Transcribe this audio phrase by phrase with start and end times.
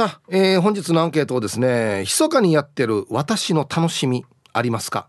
[0.00, 5.08] さあ、えー、本日のアンケートをですね密かにやってる私の楽しみありますか？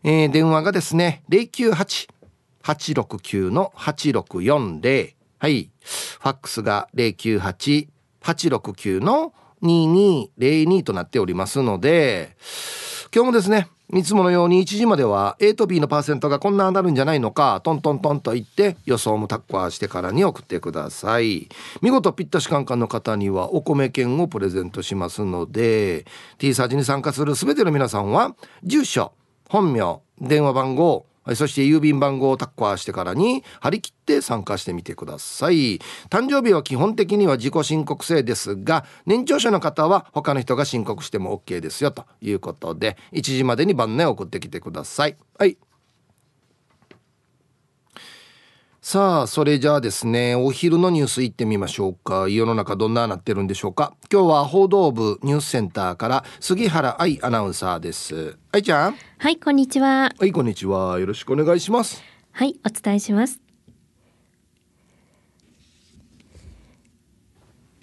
[0.03, 5.69] えー、電話がですね098-869の8640はい。
[5.81, 12.37] ファックスが098-869の2202となっておりますので
[13.13, 21.47] 今日もですねいつものように1時までは A と B のパーセントがこんななるんじゃないのかトントントンと言って予想もタッカーしてからに送ってください。
[21.81, 26.05] 見事ぴったしカンカンの方にはお米券をプレゼントしますので
[26.37, 29.13] T サージに参加する全ての皆さんは住所
[29.47, 35.79] 本名電話番号はいそして郵便番号をタッカーしてからに張り切って参加してみてください。
[36.09, 45.17] 誕生日は基本的には自己申告制ですが年長者の方は他の人が申告しても OK ですよということで1時までに晩年送ってきてください。
[45.37, 45.57] はい。
[48.89, 52.29] さあそれじゃあですねお昼のニュースいってみましょうか。
[52.29, 53.93] 世の中どんななってるんでしょうか。
[54.09, 58.37] 今日は報道部ニュースセンターから杉原愛アナウンサーです。
[58.53, 58.95] 愛ちゃん？
[59.17, 60.13] はいこんにちは。
[60.17, 61.01] はいこんにちは。
[61.01, 62.01] よろしくお願いします。
[62.31, 63.41] はいお伝えします。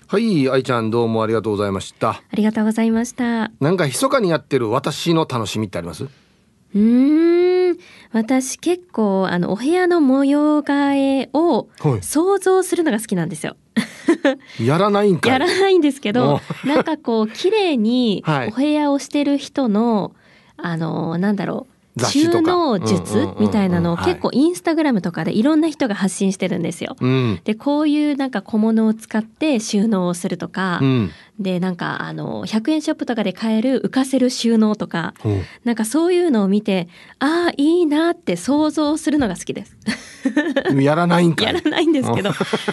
[0.07, 2.13] はい愛ちゃんどうもありがとうございました。
[2.13, 3.51] ありがとうございました。
[3.61, 6.07] なんか密かにやってる私の楽しみってあります？
[6.75, 7.34] うん
[8.13, 11.69] 私結構あのお部屋の模様替えを
[12.01, 13.57] 想像するのが好きなんですよ。
[14.61, 20.13] やらないんかやらないんですけど なんかこう綺麗にお部屋をしてる人の、
[20.57, 26.97] はい、あのなんだろう収納術みたいなのを結構インスタグラムとかでいろんな人が発信してるんですよ。
[27.45, 39.77] でこういうなんか小物を使って収納をするとか、うん、でなんかあの100円ショップとかで買える浮かせる収納とか、うん、なんかそういうのを見てああいいなって想像するのが好きです。
[40.81, 42.31] やらないんかやらないんですけど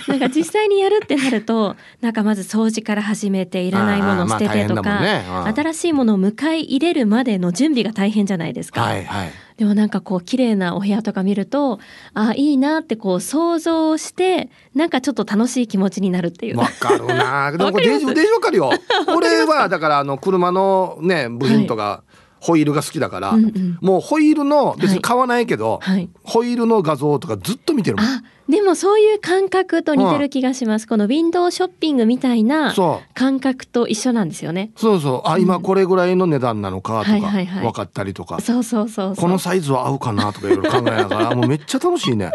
[0.08, 8.82] なんか実際にやるってなるとなんかまず掃除から始めていらないものを捨ててとか、まあね、新しいものを迎え入れるまでの準備が大変じゃないですか。
[8.82, 11.80] はいはいでもなんかこう綺麗なお部屋とか見ると
[12.14, 16.58] あいいなってこう想像してなんかちょっと楽しい気持ちになるっていう。
[16.58, 17.52] わかるな。
[17.58, 18.72] でもこれデージわかるよ。
[19.16, 22.12] 俺はだからあの車のね部品とか、はい。
[22.42, 28.06] ホイールが好きだから、うんうん、もうホイールの別に買わないけど、はい、ホイールの画像とかずっと見てるもん。
[28.52, 30.86] でもそういう感覚と似てる気がします。
[30.86, 32.74] このウィンドウショッピングみたいな
[33.14, 34.72] 感覚と一緒なんですよね。
[34.76, 35.30] そうそう。
[35.30, 37.32] あ、今これぐらいの値段なのかとか
[37.62, 38.42] 分かったりとか。
[38.42, 42.32] そうそうそうこのサイズは合うかなとかいろいろ考えながら、 もうめっちゃ楽しいね。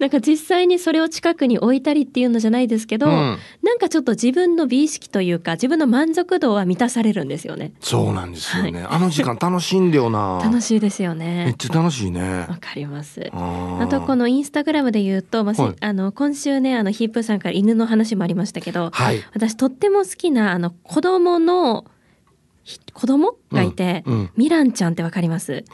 [0.00, 7.72] なんか実際にそれを近くに置いたりっていうのじゃないですけど、うん、なんかちょっと自分の美意識というか自分の満足度は満たされるんですよね。
[7.80, 8.82] そうなんですよね。
[8.82, 10.40] はい、あの時間楽しいんだよな。
[10.44, 11.44] 楽しいですよね。
[11.44, 12.46] めっちゃ楽しいね。
[12.48, 13.30] わかります。
[13.32, 21.84] あとこのインスタグラムで言うと、まあ、はい、あの今今週ねあのヒープさんから犬の話もありましたけど、はい、私とっても好きなあの子供の
[22.94, 24.14] 子供がいて、うん。
[24.14, 25.64] うん、ミランちゃんってわかります？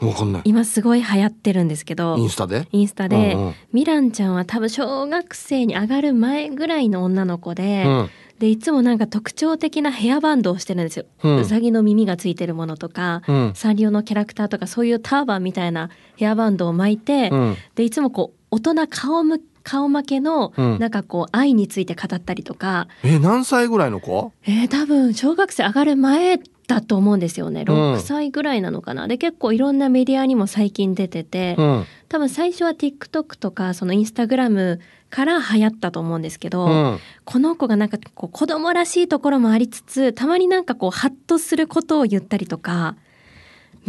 [0.43, 2.67] 今すごい流行ってるんですけどインスタで？
[2.71, 17.31] インスタで、うんうん、ミランちゃんは多分小学生に上がる前ぐらいの女の子で、うん、でいつもなんか特徴的なヘアバンドをしてるんですよ、うん、うさぎの耳がついてるものとか、うん、サンリオのキャラクターとかそういうターバンみたいなヘアバンドを巻いて、
[17.75, 19.39] でいつもこう大人顔向
[19.69, 24.31] 顔負けの、なんかこう愛について語ったりとか、え何歳ぐらいの子？
[24.47, 27.61] えー、多分小学生上がる前だと思うんですよね。
[27.61, 34.79] 6歳ぐらいなのかな、うん、で結構いろんなメディアにも最近出てて、うん、多分最初は TikTok とかそのインスタグラム
[35.11, 42.95] から流行ったと思うんですけど、うん、この子がなんかこう子供らしいところもありつつたまになんかこうハッとすることを言ったりとか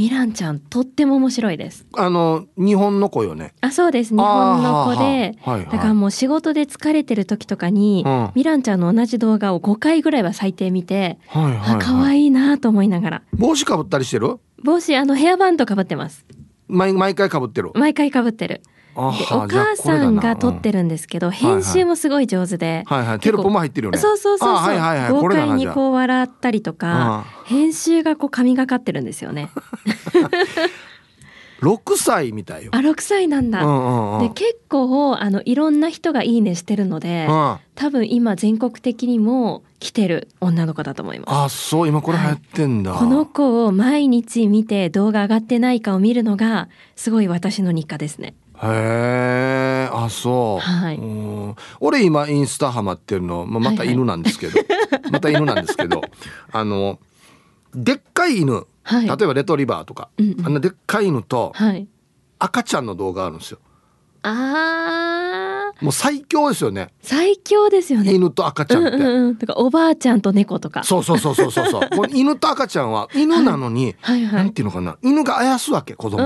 [0.01, 1.85] ミランちゃんとっても面白いです。
[1.95, 3.53] あの日本の子よね。
[3.61, 4.15] あ、そうです。
[4.15, 13.23] 日本の子で、はいはい、だからもう仕事で疲れてる時とかに、うん、ミランちゃんの同じ動画を5回ぐらいは最低見て、はいはいはい、あ可愛いなと思いながら。
[13.35, 14.39] 帽子かぶったりしてる？
[14.65, 16.25] 帽子あのヘアバンドかぶってます。
[16.67, 17.71] 毎毎回かぶってる？
[17.75, 18.63] 毎回かぶってる。
[19.09, 19.13] お
[19.49, 23.99] 母さんが撮ってるんですけど、編集もすごい上手で、はいはい、テロップも入ってるよね。
[23.99, 29.51] そうそうそうはいはいはい、豪快にこう笑ったりとか編集がこう神がかってるんですよね。
[31.61, 32.71] 6歳みたいよ。
[32.75, 41.31] あ6歳なんだ、うんうんうん、で結構あのいろんな人がいいねしてるので、うん、多分今全国的にも来てる女の子だと思います。
[41.31, 41.89] あそう。
[41.89, 51.01] 今これ流行ってんだ、はい、この子を毎日見て動画上がってないかを見るのがすごい私の日課ですねへえあそう、はい、
[51.81, 56.03] 俺今インスタハマってるの、まあ、また犬なんですけど、はいはい、また犬なんですけど。
[56.53, 56.99] あの
[57.75, 61.87] でっかい犬、はい、例えばレトリバーとか、うんうん、あんなでっかい犬と、はい、
[62.39, 63.59] 赤ちゃんの動画あるんですよ。
[64.23, 66.89] あもう最強ですよね。
[67.01, 68.13] 最強ですよね。
[68.13, 70.85] 犬と赤ちゃんって、うんうんうん、かおばあちゃんと猫とか。
[70.85, 71.67] そうそうそうそうそう。
[71.71, 74.35] そ うこ犬と赤ちゃんは犬なのに、はいはい。
[74.35, 74.99] はい、なんていうのかな。
[75.03, 76.19] 犬があやすわけ子供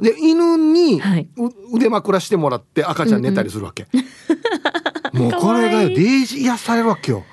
[0.00, 1.00] で犬に
[1.72, 4.00] 腕枕してもらって赤ちゃん寝たりするわけ、うん
[5.20, 7.24] うん、 もうこれがデイジ癒されるわけよ。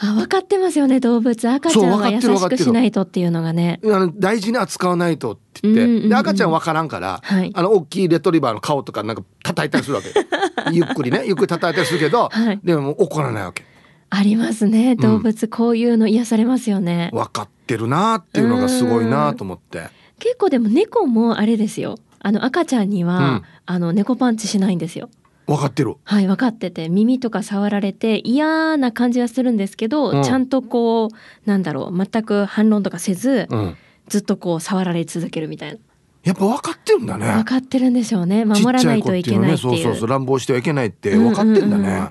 [0.00, 1.48] あ分かってますよね動物。
[1.48, 3.80] 赤ちゃんは優しくしないとっていうのがね。
[3.84, 10.08] あの大事に扱わないとって言って、うんうんうん、で赤ちゃん分からんから、はい、あの大きいレトリバーの顔とかなんか叩いたりするわけ。
[10.70, 13.64] ゆっくりねゆっくり叩いたりするけど、はい、でも怒らないわけ。
[14.10, 14.94] ありますね。
[14.94, 19.88] 動物こういうの癒されますよね、うん、分かってるなっていうのがすごいなと思って
[20.18, 25.08] 結構でも猫もあれですよあの赤ちゃんには、うん、あの猫パンチしないんですよ
[25.46, 33.76] 分かってるはい分かってて耳とか触られて嫌な感じはするんですけど、うん、ちゃんとこうなんだろう全く反論とかせず、うん、
[34.08, 35.78] ずっとこう触られ続けるみたいな。
[36.24, 37.26] やっぱ分かってるんだね。
[37.26, 38.44] 分かってるんでしょうね。
[38.44, 39.70] 守らないといけないっていう。
[39.72, 41.66] ね、そうそうそう乱暴してはいけないって分かってんだね。
[41.70, 42.08] うんうんうん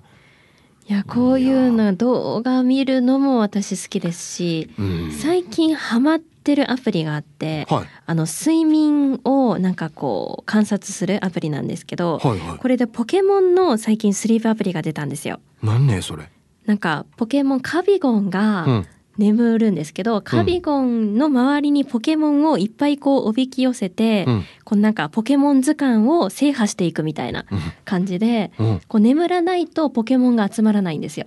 [0.89, 15.39] いやこういうの動画見るのも私好きですし、うん、最近ハマってるアプリがあって、はい、あの睡眠をなんかこう観察するアプリなんですけど、はいはい、これでポケモンの最近スリープアプリが出たんですよ。
[15.61, 16.29] なんねそれ？
[16.65, 18.83] なんかポケモンカビゴンが
[19.17, 27.45] 眠るんですけど、うん、カビゴンの周りにポケモンをいっぱいこうおびき寄せて、うん、こうなんかポケモン図鑑を制覇していくみたいな
[27.85, 31.25] 感じで、うん、こう眠らないとポケモンが集まらないんですよ。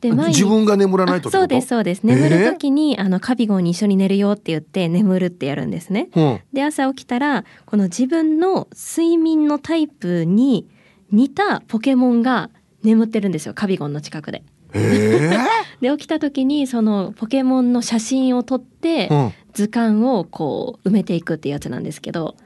[0.00, 1.30] で自分が眠らないと？
[1.30, 2.02] そうですそうです。
[2.02, 10.68] 眠る時に、えー、あのカビゴンに一緒に寝るよって言って眠るってやるんですね、うん、で朝起きたらこの自分の睡眠のタイプに
[11.10, 12.50] 似たポケモンが
[12.82, 14.42] 眠ってるんですよカビゴンの近くで。
[14.74, 22.36] えー、 で起きた時にそのポケモンの写真を撮って、うん、図鑑をこう埋めていくっていうやつなんですけど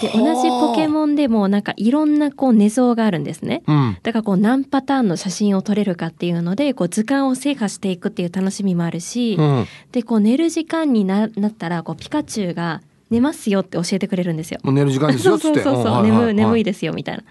[0.00, 12.80] で同じポケモンでもなんかいろんなこう寝相があるんですね、うん、だからこう何パターンの写真を撮れるかっていうのでこう図鑑を制覇していくっていう楽しみもあるし、うん、でこう寝る時間になったらこうピカチュウが
[13.10, 14.60] 寝ますよって教えてくれるんですよ。
[14.62, 17.24] もう寝る時間ですよ そうそうそうそう、眠眠いですよみたいな。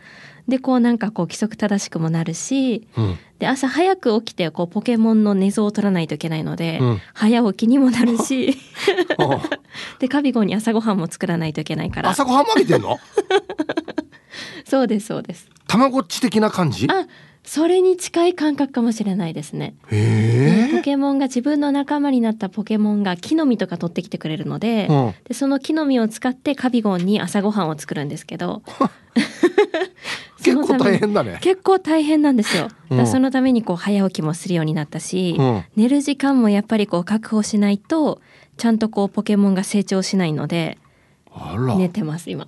[0.50, 8.57] でこうなんかこう規則正しくもなるし、うん、で朝早く起きてこうポケモンの寝相を取らないといけないので、うん、早起きにもなるし。
[10.00, 12.10] でカビゴンに朝ごはんも作らないといけないから。
[12.10, 13.00] 朝ごはんもあげてんの？
[14.66, 15.48] そうですそうです。
[15.68, 16.88] たまごっち的な感じ？
[16.90, 17.07] あ
[17.44, 19.74] それに近い感覚かもしれないですね。
[20.75, 28.62] ポケモンが自分の仲間になったポケモンが木の実とか取ってきてくれるのでうん、でその木の実を使ってカビゴンに朝ごはんを作るんですけど
[30.44, 31.39] 結構大変だね。
[31.41, 38.21] 結構大変なんですよ、うん、そのためにこう早起きもするようになったし、うん、寝る時間もやっぱりこう確保しないと
[38.57, 40.77] ちゃんとこうポケモンが成長しないので
[41.77, 42.47] 寝てます今。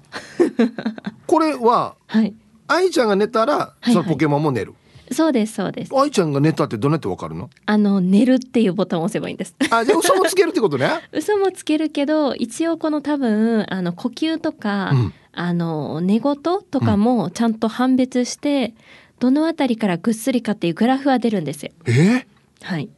[1.28, 2.34] これは、はい、
[2.68, 4.74] 愛ちゃんが寝たらそのポケモンも寝る、
[5.12, 5.92] そうですそうです。
[5.94, 7.50] 愛ちゃんが寝たってどうやってわかるの？
[7.66, 9.56] あの寝るっていうボタンを押せばいいんです。
[9.70, 10.90] あじゃあ嘘もつけるってことね。
[11.12, 18.74] 嘘もつけるけど一応この多分あの呼吸とか、うん、あの寝言とかもちゃんと判別して、うん、
[19.20, 21.72] どのあたりからぐっすりかっていうグラフは出るんですよ。
[21.86, 21.92] え？
[21.92, 22.26] ー、
[22.62, 22.90] はい。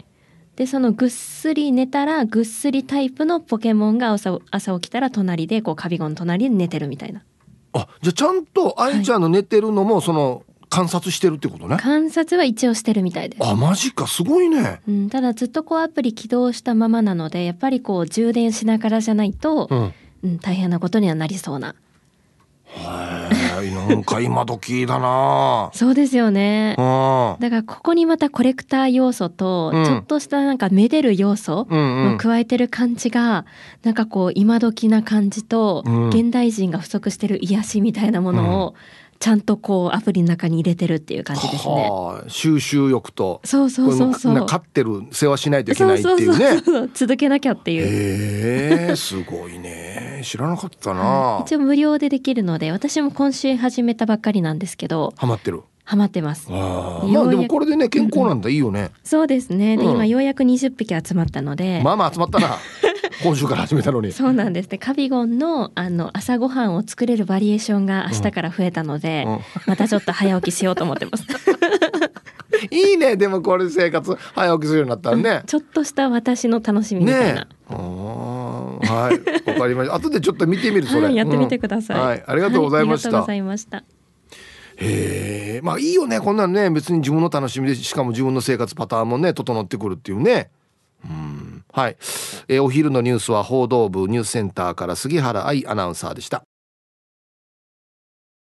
[0.55, 7.23] でそのぐっすり寝たらぐっすりタイプのポケモンが朝朝起きたら隣でこうカビゴンの隣で寝てるみたいな。
[7.73, 11.77] あじゃあちゃんと愛ちゃんの寝てるのも、その観察してるってことね？
[11.77, 13.43] 観察は一応してるみたいです。
[13.43, 14.05] あマジか。
[14.05, 21.73] すごいね、うん、ただずっとこうアプリ起動したままなのでやっぱりこう充電しながらじゃないと、うん、うん、大変なことにはなりそうな
[22.75, 25.69] なんか今時だな。
[25.73, 26.75] そうですよね。
[26.77, 33.45] だからここにまたコレクター要素と、ちょっとしたなんかめでる要素を加えてる感じが、
[33.83, 38.75] なんかこう今時な感じと、現代人が不足してる癒しみたいなものを、
[39.23, 41.89] ちゃんとこうアプリの中に入れてるっていう感じですね。
[42.27, 44.45] 収集欲とそうそうそうそう。
[44.45, 46.89] 飼ってる世話しないといけないっていうね。
[46.93, 47.85] 続けなきゃっていう。
[47.85, 50.23] へえすごいね。
[50.25, 55.13] 知らなかったな、一応無料でできるので私も今週始めたばっかりなんですけど。
[55.15, 56.47] ハマってるハマってます。
[56.49, 58.91] あまあでもこれでね健康なんだ、いいよね。
[59.03, 59.75] そうですね。
[59.77, 61.81] で、今ようやく20匹集まったので。
[61.83, 62.57] まあまあ集まったな。
[63.21, 64.11] 今週から始めたのに。
[64.11, 64.69] そうなんです。
[64.69, 69.27] ねカビゴンのあの朝ごはんを作れるバリエーションが明日から増えたので、
[69.67, 71.25] またちょっと早起きしようと思ってます。
[72.71, 73.17] いいね。
[73.17, 75.43] でもこれ生活早起きするようになったらね。
[75.45, 79.49] ちょっとした私の楽しみみたいな、ね、はい。
[79.49, 79.95] わかりました。
[79.95, 82.23] 後でちょっと見てみるそれ、 はい、やってみてください、うん、はい。
[82.25, 83.83] ありがとうございました、はい、ありがとうございました
[84.77, 86.69] へえまあいいよねこんなのね。
[86.69, 90.49] 別に自分の楽しみでしかも自分の生活パターンもね整ってくるっていうね。
[91.05, 91.63] うん。
[91.73, 91.97] はい、
[92.47, 96.43] えー、お昼のニュースは報道部ニュースセンターから杉原愛アナウンサーでした。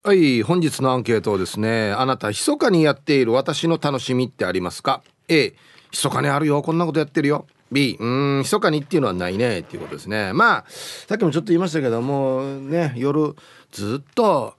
[0.06, 5.54] はい本日のアンケートをですねあなた密かにやっている私の楽しみってありますか？A
[5.92, 6.62] 密かにあるよ。
[6.62, 7.46] こんなことやってるよ。
[7.72, 9.60] B うん密かにっていうのはないね。
[9.60, 10.34] っていうことですね。
[10.34, 13.36] まあさっきもちょっと言いましたけどもね夜
[13.72, 14.56] ずっと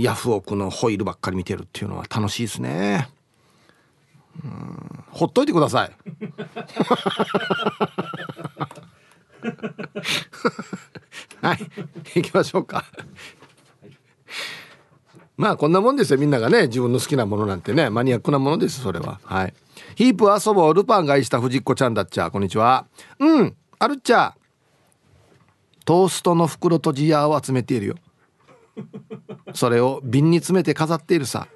[0.00, 3.08] ヤフオクのホイールばっかり見てるっていうのは楽しいですね。
[4.44, 5.04] うん。
[5.10, 5.90] ほっといてください。
[11.42, 11.58] はい。
[12.14, 12.84] 行きましょうか。
[15.36, 16.68] まあこんなもんですよみんながね。
[16.68, 17.90] 自分の好きなものなんてね。
[17.90, 19.20] マニアックなものですそれは。
[19.24, 19.54] はい。
[19.96, 22.30] ヒープ遊ぼうルパンが愛した藤子ちゃんだっちゃ。
[22.30, 22.86] こんにちは。
[23.18, 23.56] うん。
[23.78, 24.34] あるっちゃ。
[25.84, 27.96] トーストの袋とジヤを集めているよ。
[29.54, 31.48] それを瓶に詰めて飾っているさ。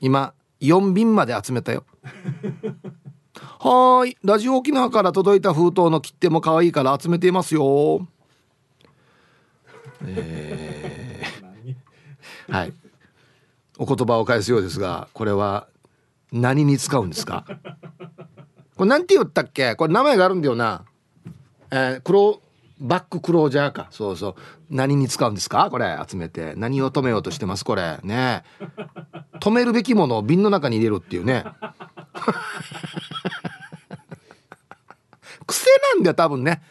[0.00, 1.84] 今4瓶まで集めたよ。
[3.60, 4.16] はい。
[4.24, 8.06] ラジオ沖縄から届いた封筒の切手も可愛いから集めていますよ。
[10.04, 12.72] えー、はい。
[13.78, 15.66] お言葉を返すようですがこれは
[16.32, 17.44] 何に使うんですか？
[18.76, 19.74] これなんて言ったっけ？
[19.76, 20.84] これ名前があるんだよな。
[21.70, 22.40] えー、黒
[22.80, 23.88] バッククロージャーか。
[23.90, 24.34] そうそう。
[24.70, 25.68] 何に使うんですか？
[25.70, 26.54] これ集めて。
[26.56, 27.64] 何を止めようとしてます？
[27.64, 27.98] これ。
[28.02, 28.42] ね。
[29.40, 31.44] 止めるべきものを瓶の中に入れるっていうね。
[35.46, 36.62] 癖なんだよ多分ね。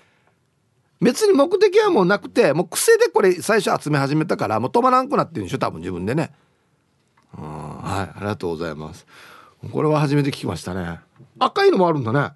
[1.02, 6.32] 別に目的はもうなくてもう癖でこれ最初集め始めたからもう止まらんくなってるんでしょ多分自分でね。
[7.32, 8.18] はい。
[8.18, 9.06] ありがとうございます。
[9.72, 11.00] これは初めて聞きましたね。
[11.38, 12.32] 赤いのもあるんだね。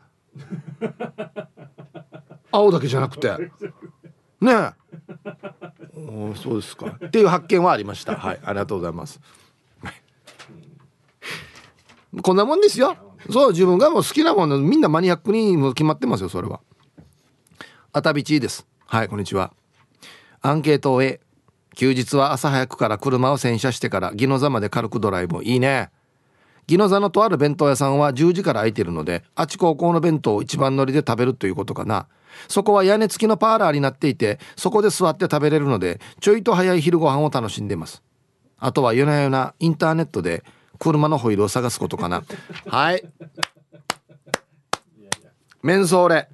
[2.53, 3.29] 青だけじゃなくて。
[4.39, 4.71] ねえ。
[6.35, 6.97] そうですか。
[7.05, 8.15] っていう発見はありました。
[8.15, 9.19] はいありがとうございます。
[12.21, 12.95] こんなもんですよ。
[13.31, 16.59] そう自分がもう好きなものみんなマニアックにも決まってますよそれは。
[17.91, 18.67] あたびちです。
[18.85, 19.53] はいこんにちは。
[20.41, 21.21] アンケートを終え
[21.75, 25.89] 休日は朝早くから車を洗車してから宜野座まで軽くドライブいいね。
[26.67, 32.07] 宜野座のとある弁当屋さんは10時から空いてるのであち高校の弁当を一番乗りで食べるということかな
[32.47, 38.01] そこは屋根付きのパーラーになっていてそこで座って食べれるのでちょいと早い昼ご飯を楽しんでます。
[38.57, 40.43] あとは夜な夜なインターネットで
[40.79, 42.23] 車のホイールを探すことかな。
[42.67, 43.03] はい。
[45.61, 46.29] メンソーレ。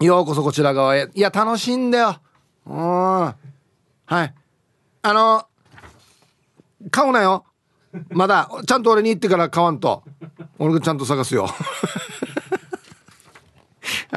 [0.00, 1.08] ようこそこちら側へ。
[1.14, 2.16] いや楽しいんだよ。
[2.66, 2.76] うん。
[2.76, 3.34] は
[4.10, 4.34] い。
[5.02, 5.46] あの
[6.90, 7.44] 買うなよ。
[8.10, 8.48] まだ。
[8.66, 10.02] ちゃんと俺に言ってから買わんと。
[10.58, 11.48] 俺がちゃんと探すよ。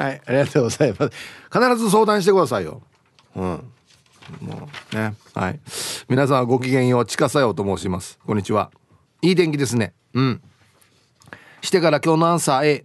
[0.02, 1.10] はいありがとうございます。
[1.52, 2.82] 必ず相談してくださいよ。
[3.36, 3.42] うん。
[3.42, 5.60] もうねはい。
[6.08, 8.18] 皆さんごきげんよう近さよと申します。
[8.26, 8.72] こんにちは。
[9.20, 9.94] いい天気ですね。
[10.14, 10.42] うん。
[11.60, 12.84] してから今日のアンサー A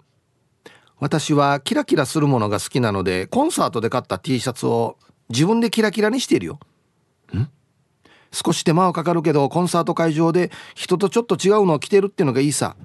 [0.99, 4.97] 私はキラキラするものが好きなのでコンサートで買った T シャツを
[5.29, 6.59] 自分でキラキラにしているよ。
[7.35, 7.49] ん。
[8.31, 12.75] 少し手間はかかるけどコンサート会場で人とちょっと違うのを着てるっていうのがいいさ。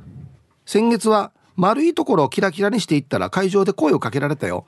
[0.64, 4.66] 先月は丸いところをキラキラにしていったら会場で声をかけられたよ。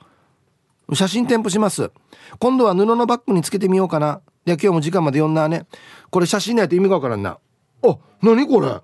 [0.93, 1.91] 写真添付します。
[2.39, 4.21] 今度は布のバッグにつけてみようかな。
[4.45, 5.65] で今日も時間まで読んだね。
[6.11, 7.39] これ写真ないと意味がわからんな。
[7.83, 8.69] あ何これ？
[8.69, 8.83] こ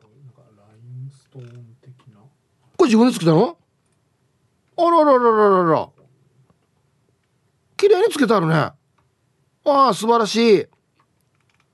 [2.86, 3.55] れ自分でつけたの？
[4.77, 5.89] あらららららら。
[7.77, 8.55] 綺麗につけてあるね。
[8.55, 8.75] あ
[9.63, 10.65] あ素晴らしい。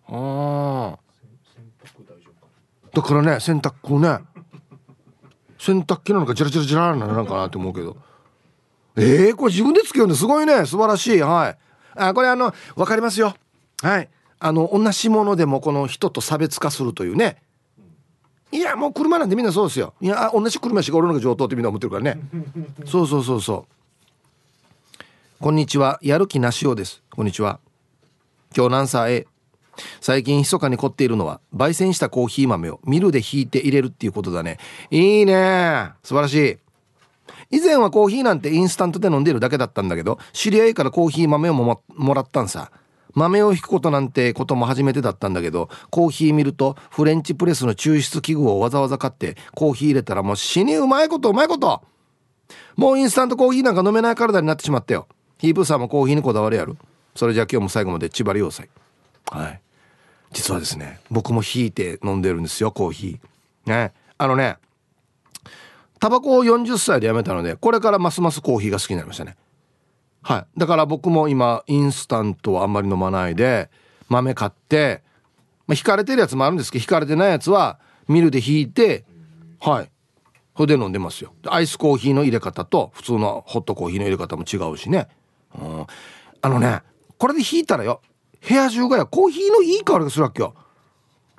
[0.10, 1.00] ああ
[2.94, 4.27] だからね洗濯ね。
[5.68, 7.98] 洗濯機なのかジラジラジラなのかなって思うけど。
[8.96, 10.66] えー、これ自分でつけるんですごいね。
[10.66, 11.20] 素晴らしい。
[11.22, 11.58] はい。
[11.96, 13.36] あこれあの分かりますよ。
[13.82, 14.10] はい。
[14.40, 17.38] あの同じものでもこの人と差別化するというね。
[18.52, 19.94] いやもう車なんてみんなそうですよ。
[20.00, 22.20] いや同じ車しか俺のが上等ってみんな思ってるからね。
[22.86, 25.04] そうそうそうそう。
[25.40, 26.00] こんにちは。
[26.02, 27.04] やる気なしおです。
[27.12, 27.60] こんにちは。
[28.56, 29.28] 今日何歳？
[30.02, 34.58] 最近密かに凝っているのは焙煎したコーヒー豆をミルでひいて入れるっていうことだね。
[34.92, 35.92] いいね。
[36.04, 36.58] 素晴らしい。
[37.50, 42.72] 以前はコーヒーなんてインスタントで飲んでるだけだったんだけど知り合いからコーヒー豆をももらったんさ。
[43.14, 51.82] 豆を引くことなんてことも初めてだったんだけどコーヒー見るとフレンチプレスの抽出器具をわざわざ買ってコーヒー入れたらもう死にうまいことうまいこと。
[52.76, 55.08] もうインスタントコーヒーなんか飲めない体になってしまったよ。
[55.40, 56.78] ヒープーさんもコーヒーにこだわりある。
[57.16, 58.70] それじゃあ今日も最後まで千葉要塞
[59.32, 59.62] はい。
[60.32, 63.70] 実はですね僕も引いて飲んでるんですよコーヒー。
[63.70, 63.94] ね。
[64.18, 64.58] あのね
[66.00, 69.36] タバコを40歳でやめたのでこれからますますコーヒーが好きになりましたね。
[70.22, 70.60] はい。
[70.60, 73.70] だから僕も今インスタントはあんまり飲まないで
[74.10, 75.04] 豆買って
[75.68, 79.06] まあ、引かれてるやつもあるんですけど引かれてないやつはミルで引いて
[79.60, 79.92] はい。
[80.56, 81.34] それで飲んでますよ。
[81.46, 85.08] アイスコーヒーの入れ方と普通のホットコーヒーの入れ方も違うしね、
[85.56, 85.86] うん、
[86.42, 86.82] あのね
[87.20, 88.02] これで引いたらよ
[88.48, 90.54] 部屋中がやコーヒーのいい香りがするわけよ。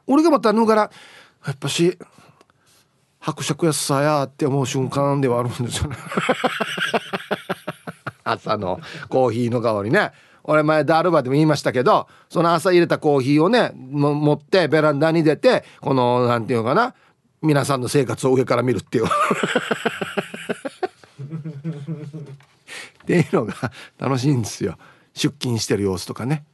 [0.07, 0.91] 俺がまた脱がら
[1.47, 1.99] やっぱし
[3.21, 5.97] 伯爵やさやって思う瞬間ではあるんですよね。
[8.25, 10.13] 朝のコーヒーの香りね。
[10.45, 16.95] 俺前ダルバでも言いましたけどその朝入れたコーヒーをね持ってベランダに出てこのなんていうかな
[17.43, 19.05] 皆さんの生活を上から見るっていう。
[19.09, 19.11] っ
[23.07, 23.55] ていうのが
[23.99, 24.77] 楽しいんですよ。
[25.15, 26.45] 出勤してる様子とかね。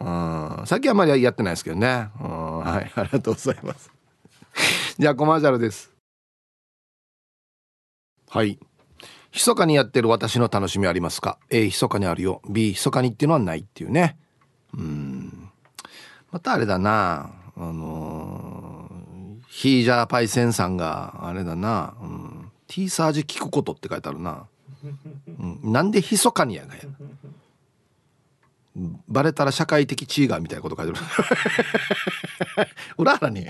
[0.00, 0.66] うん。
[0.66, 2.08] さっきあんまりやってないですけどね。
[2.20, 2.58] うん。
[2.58, 2.92] はい。
[2.96, 3.90] ありがとうございます。
[4.98, 5.92] じゃあコマーシャルです。
[8.28, 8.58] はい。
[9.32, 12.42] 密かにやってる私の楽しみありますか？A 密かにあるよ。
[12.48, 14.18] B 密かにっていうのはないっていうね。
[14.74, 15.48] うん。
[16.32, 17.32] またあれだな。
[17.56, 24.46] あのー、ヒージャーパイセンさんがあれだな、うん、T サージ聞くことって書いてあるな、
[25.38, 26.80] うん、なんで密かにやがや。
[29.08, 31.06] バレたら社会的地位がみたいなこと書いてる
[32.98, 33.46] 裏腹に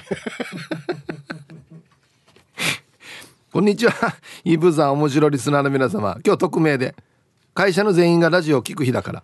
[3.53, 4.15] こんにちは。
[4.45, 6.17] イブザ面白リスナーの皆様。
[6.25, 6.95] 今日匿名で。
[7.53, 9.23] 会社の全員がラジオを聞く日だから。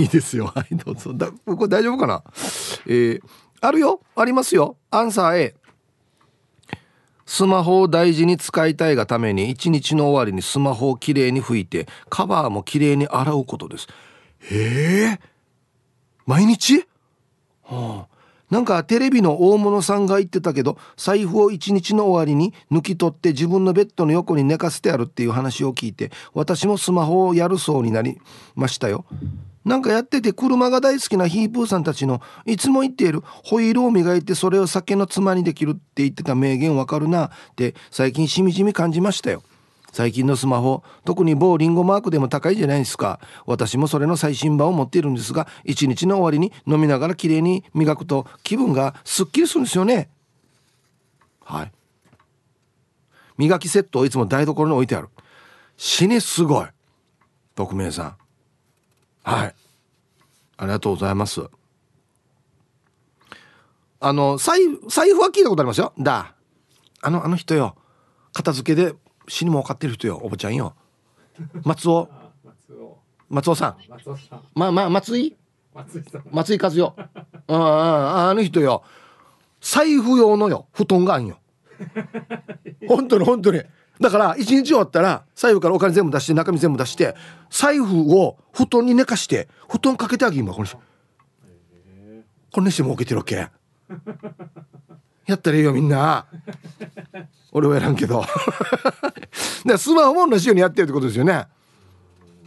[0.00, 0.46] いいですよ。
[0.46, 1.14] はい、どうぞ。
[1.14, 2.24] だこれ大丈夫かな？
[2.86, 3.22] えー、
[3.60, 4.00] あるよ。
[4.16, 4.76] ありますよ。
[4.90, 5.54] アンサー A。
[7.24, 13.86] スマホを大事に使いたいがために一日の終わりにスマホをきれいに拭いてカバーもきれいに洗うことです。
[14.40, 15.20] へえ。
[16.28, 16.86] 毎日？
[17.64, 18.18] はあ。
[18.50, 28.18] なんかテレビの大物さんが言ってたけど財布を一日の終わりに抜き取って自分のベッドの横に寝かせてあるっていう話を聞いて私もスマホをやるそうになり
[28.54, 29.06] ましたよ。
[29.64, 39.42] なんかやってて車が大好きなヒープーさんたちのいつも言っているホイールを磨いてそれを酒のつまにできるって言ってた名言わかるなって最近しみじみ感じましたよ
[39.98, 43.18] 最近のスマホ特に某リンゴマークでも高いじゃないですか。
[43.46, 50.08] 私もそれの最新版を持っているんですが一日の終わりに飲みながら綺麗に磨くと気分がすっきりするんですよね。
[51.44, 51.72] はい。
[53.38, 55.08] 磨きセットをいつも台所に置いてある。
[55.76, 56.66] 死にすごい。
[57.56, 58.16] 匿名さん。
[59.24, 59.54] はい。
[60.58, 61.42] ありがとうございます。
[63.98, 65.92] あの財財布は聞いたことありますよ。
[65.98, 66.36] だ。
[67.00, 67.74] あのあの人よ。
[68.32, 68.94] 片付けで
[69.28, 70.74] 死にも分かってる人よおばちゃんよ。
[71.62, 72.08] 松尾。
[73.28, 73.76] 松尾さん。
[74.54, 75.36] まあまあ松井？
[76.32, 76.94] 松井和代。
[77.46, 78.82] あああの人よ。
[79.60, 80.66] 財布用のよ。
[80.72, 81.38] 布団があんよ。
[82.88, 83.62] 本当に本当に。
[84.00, 87.16] だから一日終わったら財布からお金全部出して中身全部出して
[87.50, 90.80] 財布を布団に寝かして布団かけてあげんわこの人。
[92.52, 93.48] こんなして儲けてるわけ。
[95.26, 96.26] やったらいいよみんな
[97.58, 98.24] 俺はやらんけど。
[99.64, 101.46] でスマホも同じようにやってるってことですよね。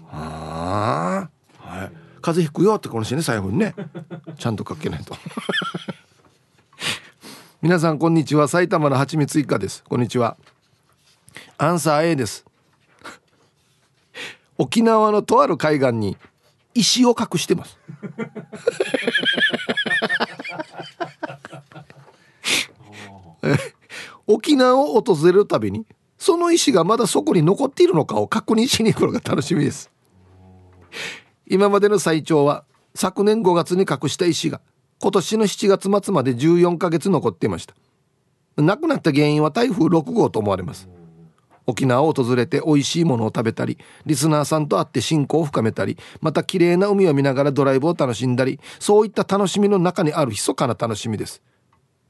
[0.07, 3.75] はあ、はい、風邪ひくよってこの人ね最後にね。
[4.37, 5.15] ちゃんとかけないと。
[7.61, 8.47] 皆さんこんにちは。
[8.47, 9.83] 埼玉のはちみつ一家です。
[9.83, 10.37] こんにちは。
[11.57, 12.45] アンサー A です。
[14.57, 16.17] 沖縄のとある海岸に
[16.73, 17.77] 石を隠してます。
[24.27, 25.85] 沖縄を訪れるたびに
[26.17, 29.91] その石がまだそこに残っているのかを確認しに行くのが楽しみです。
[31.47, 34.61] 今までの最長は昨年5月に隠した石が
[34.99, 37.73] 今年の7月末まで14ヶ月残っていました。
[38.57, 40.87] 亡くなった原因は台風6号と思われます。
[41.67, 51.41] 沖縄を訪れて美味しいものを食べたりリスナーさんと会って親交を深めたりまた綺麗な海を見ながらドライブを楽しんだりそういった楽しみの中にある密かな楽しみです。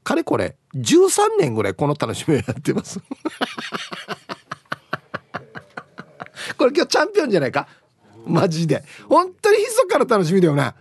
[0.02, 3.00] かれこれ13年ぐらいこの楽しみをやってます。
[6.58, 7.68] これ今日チャンピオンじゃないか？
[8.26, 8.84] マジで。
[9.08, 10.74] 本当に密かな楽しみだよね。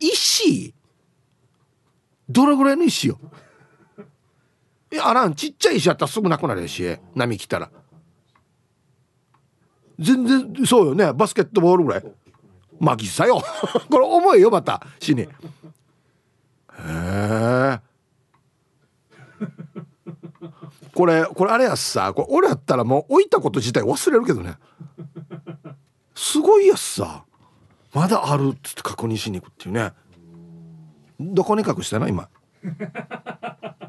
[0.00, 0.74] 石？
[2.28, 3.18] どれぐらいの石よ？
[4.90, 5.34] いやあらん。
[5.34, 7.70] ちっちゃい石やったらすぐなくなるし波来たら。
[9.98, 11.12] 全然そうよね。
[11.12, 12.04] バスケットボールぐらい。
[12.80, 13.40] まぎさよ。
[13.90, 14.84] これ重いよまた。
[14.98, 15.28] 死に。
[16.78, 17.80] へえ
[20.94, 22.12] これこれあれやさ。
[22.14, 24.56] これ俺やったらもう置いたこと自体忘れるけどね。
[26.14, 27.24] すごいやつさ。
[27.94, 29.92] まだあるっつって確認しに行くっていうね。
[31.20, 32.08] どこに隠したの？
[32.08, 32.28] 今。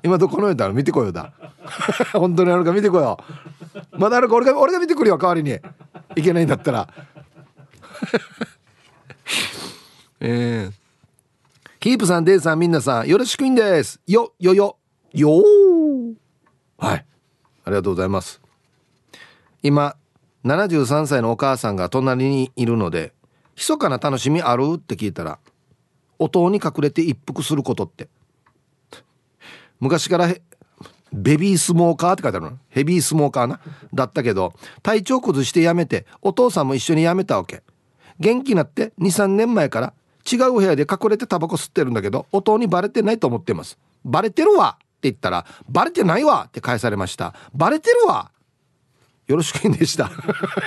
[0.04, 1.34] 今どこのやったら見てこようだ。
[2.14, 3.18] 本当にあるか見てこよ
[3.94, 4.00] う。
[4.00, 5.60] まだあるか俺が俺が見てくるよ代わりに。
[6.16, 6.88] いけないんだったら。
[10.20, 10.74] えー、
[11.84, 14.00] キープさんデイさんみんなさんよろしくんです。
[14.08, 14.78] よよよ。
[15.12, 15.44] よ
[16.78, 17.06] はい。
[17.66, 18.40] ありがとうございます。
[19.62, 19.98] 今
[20.46, 23.12] 73歳のお母さんが隣にいるので
[23.58, 24.76] 密かな楽しみある？
[24.78, 25.40] って聞いたら
[26.20, 28.08] 音に隠れて一服することって。
[29.82, 30.34] 昔から
[31.12, 32.60] ベビースモーカーって書いてあるの？
[32.70, 33.60] ヘビースモーカーな？
[33.94, 37.62] だったけど体調崩してやめてお父さんも一緒にやめたわけ。
[38.22, 39.94] 元気になって23年前から
[40.32, 43.78] 違う部屋で隠れてタバコ吸ってるんだけど音にバレてないと思ってます。
[44.06, 44.78] バレてるわ！
[44.78, 46.46] って言ったらバレてないわ！
[46.48, 47.34] って返されました。
[47.54, 48.32] バレてるわ！
[49.28, 50.12] よろしくんでした。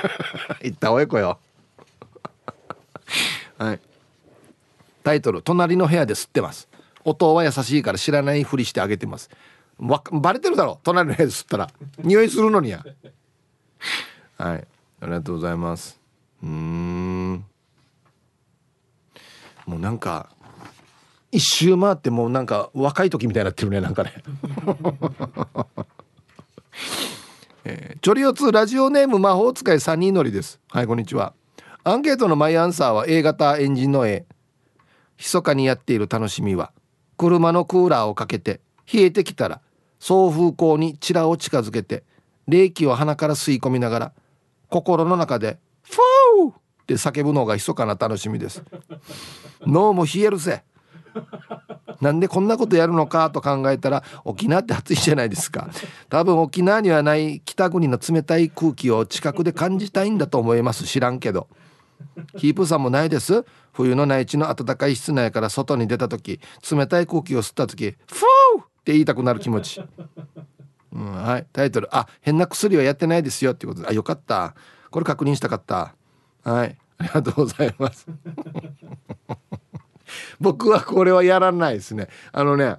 [0.63, 1.39] 言ったおえこよ。
[3.59, 3.81] はい。
[5.03, 6.69] タイトル「隣の部屋で吸ってます」
[7.05, 9.31] 音は優しいから知らないふりしてあげてます。
[9.79, 10.81] わバレてるだろ！
[10.83, 11.71] 隣の部屋で吸ったら。
[11.99, 12.85] 匂いするのにや。
[14.39, 14.67] はい。
[15.01, 16.01] ありがとうございます。
[16.43, 17.45] うん。
[19.67, 20.31] もうなんか
[21.33, 24.15] 一周回ってもうなんか若い時みたいになってるねなんかね。
[27.69, 30.61] えー、チョリオツラジオネーム魔法使いサニーノリです。
[30.71, 31.35] はいこんにちは。
[31.83, 34.25] アンケートのマイアンサーは A 型エンジンの A
[35.19, 36.73] 密かにやっている楽しみは
[37.17, 38.61] 車のクーラーをかけて
[38.93, 39.61] 冷えてきたら
[39.99, 42.05] 送風口にチラを近づけて
[42.47, 44.13] 冷気を鼻から吸い込みながら
[44.69, 46.53] 心の中で「フォー!」
[46.87, 48.63] って叫ぶのが密かな楽しみです。
[49.67, 50.63] 脳も冷えるぜ。
[52.01, 55.69] なんでこんなことやるのかと考えたら沖縄って暑いじゃないですか。
[56.09, 60.85] 多分沖縄にはない北国の冷たい空気を近くで感じたいんだと思います。
[60.85, 61.49] 知らんけど。
[62.37, 63.45] ヒープさんもないです？
[63.73, 69.83] 冬の内地の暖かい室内から外に出た時冷たい空気を吸った時「フォー!」って言いたくなる気持ち、
[70.93, 71.47] うん、はい。
[71.53, 73.89] タイトル「あ変な薬はやってないですよ」ってことで。
[73.89, 74.55] あよかった。
[74.91, 75.95] これ確認したかった。
[76.47, 76.77] はい。
[76.99, 78.07] ありがとうございます。
[80.41, 82.09] 僕はこれはやらないですね。
[82.33, 82.77] あのね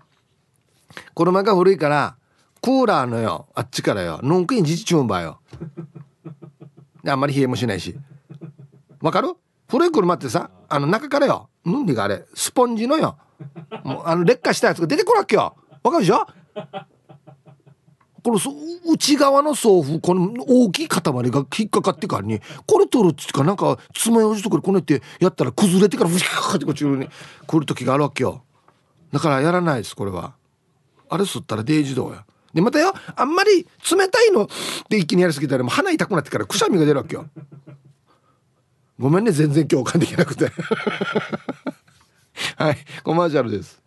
[1.14, 2.16] 車が古いから
[2.62, 3.48] クーラーのよ。
[3.54, 4.20] あっちからよ。
[4.24, 5.40] のんくにじちちゅんばよ
[7.06, 7.98] あんまり冷えもしないし。
[9.02, 9.34] わかる？
[9.70, 11.50] 古い車ってさあの中からよ。
[11.66, 12.26] なんでかあれ？
[12.34, 13.18] スポンジのよ。
[13.84, 15.58] もうあの劣化したやつが出てくるわけよ。
[15.84, 16.26] わかるでしょ？
[18.28, 18.40] この
[18.92, 27.08] 内側の送風この大きい塊が引っかかってからにこれ取るっつかなんか爪楊枝とかでこうやってやったら崩れてからふしゃってこっちに
[27.48, 28.44] 来る時があるわけよ。
[29.14, 30.34] だからやらないですこれは。
[31.08, 32.26] あれ吸ったらデイジドや。
[32.54, 34.50] でまたよあんまり冷たいの
[34.90, 37.30] で一気にやりすぎたらもう鼻痛くなってからくしゃみが出るわけよ。
[39.00, 40.52] ごめんね全然共感できなくて。
[42.58, 43.87] はいコマーシャルです。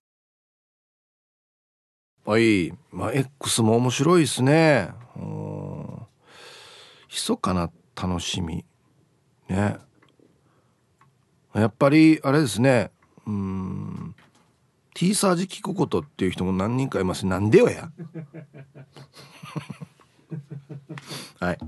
[2.31, 2.73] はい。
[2.93, 4.91] まあ X も面白いですね。
[7.09, 8.65] 密かな楽しみ。
[9.49, 9.79] ね。
[11.55, 12.93] やっぱりあれですね。
[13.27, 14.15] うん。
[14.95, 17.27] T サージ聞くことっていう人も何人かいます。
[17.27, 17.91] なんでよや。
[21.41, 21.59] はい。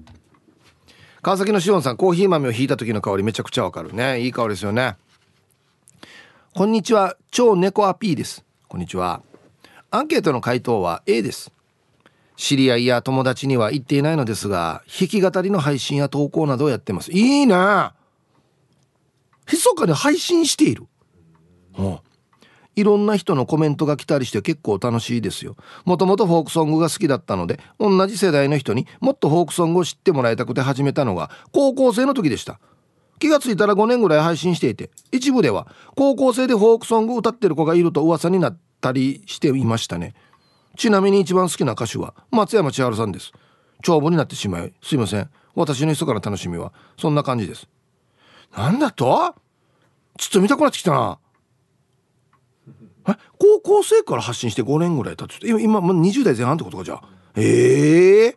[1.23, 4.21] 川崎のしおんさんコーヒー豆をひいた時の香りめちゃくちゃわかるね。
[4.21, 4.97] いい香りですよね。
[6.55, 7.17] こんにちは。
[7.33, 8.45] 超猫アピーです。
[8.69, 9.25] こんにちは。
[9.95, 11.53] アンケートの回答は A です。
[12.37, 17.13] 知り合いや友達には言っていないのですが弾き語りの配信や投稿などをやってます。
[17.13, 17.55] いいね！
[19.47, 20.87] 密かに配信している、
[21.77, 21.99] うん、
[22.75, 25.57] いろんな人のコメントが来たりして結構楽しいですよ。
[25.85, 32.61] もともとフォークソングが好きだったので同じ世代の人にもっとフォークソングを知ってもらいたくて始めたのが高校生の時でした。
[33.19, 40.15] 気がついたら5年ぐらい配信していて一部では高校生でフォークソング歌ってる子がいると噂になったりしていましたね。
[40.77, 43.33] ちなみに一番好きな歌手は松山千春さんです。
[43.83, 45.31] 長文になってしまいすいません。
[45.55, 47.69] 私の密かな楽しみはそんな感じです。
[48.57, 49.35] なんだと？
[50.19, 51.19] ちょっと見たくなってきたな。
[53.09, 53.13] え？
[53.39, 57.03] 高校生から発信して5年ぐらい経つ今今20代前半ってことかじゃあ。
[57.37, 58.37] ええ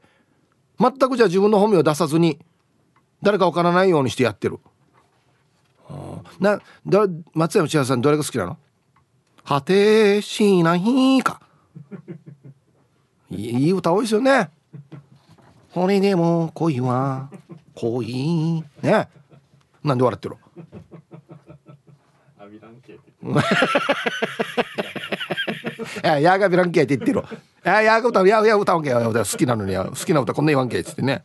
[0.79, 2.39] ー、全くじゃあ自分の本名を出さずに
[3.21, 4.59] 誰かわからないようにしてやってる。
[6.39, 8.57] なだ松山千春さんどれが好きなの？
[9.45, 11.39] 果てしないか。
[13.29, 14.49] いい歌多いですよね。
[15.71, 17.29] これでも恋は
[17.75, 19.07] 恋ね。
[19.83, 20.35] なんで笑ってる
[26.03, 27.23] いやヤーガビランケって言ってる。
[27.63, 28.27] やや歌う。
[28.27, 29.75] やや歌わんけや好きなのに。
[29.75, 31.23] 好きな歌こんな言わんけっつってね。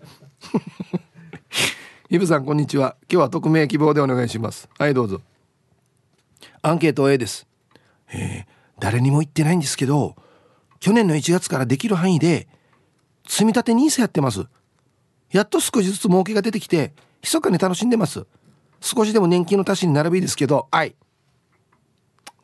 [2.10, 2.96] イブさんこんにちは。
[3.10, 4.68] 今日は匿名希望でお願いします。
[4.78, 5.22] はいどうぞ。
[6.62, 7.49] アンケート A です
[8.12, 10.16] えー、誰にも言ってないんですけど
[10.80, 12.48] 去年の1月からできる範囲で
[13.28, 14.46] 積み立て NISA やってます。
[15.30, 16.92] やっと少しずつ儲けが出てきて
[17.22, 18.26] 密かに楽しんでます。
[18.80, 20.96] 少しでも年金の足しに並びですけど愛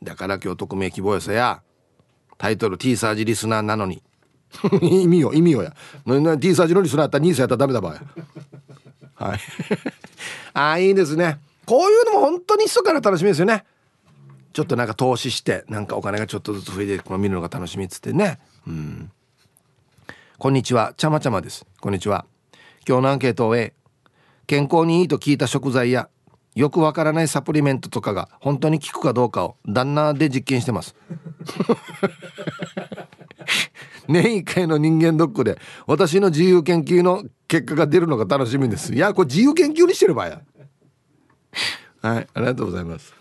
[0.03, 1.61] だから今日匿名希望やさや
[2.37, 4.03] タイトル T サージリスナーなのに。
[4.81, 5.75] 意味よ意味よや。
[6.37, 8.01] T サージのリスナーやったら NISA やったらダメだばや。
[9.15, 9.39] はい。
[10.53, 11.39] ああいいですね。
[11.65, 13.65] こういうのも本当に密かな楽しみですよね。
[14.57, 18.39] ちょっとなんか投資してなんかお金がちょっとずつ増えてこの見るのが楽しみっつってね。
[18.65, 19.11] うん。
[20.39, 20.95] こんにちは。
[20.97, 21.67] ちゃまちゃまです。
[21.79, 22.25] こんにちは。
[22.87, 23.75] 今日のアンケートを A
[24.47, 26.09] 健康にいいと聞いた食材や
[26.55, 30.95] よくわからないサプリメントとかが本当に効くかどうかを旦那で実験してます。
[34.09, 38.91] 年1回の人間ドックで私の自由研究の結果が出るのが楽しみです。
[38.91, 40.41] いやこれ自由研究にしてる場合や。
[42.01, 43.16] はいありがとうございます。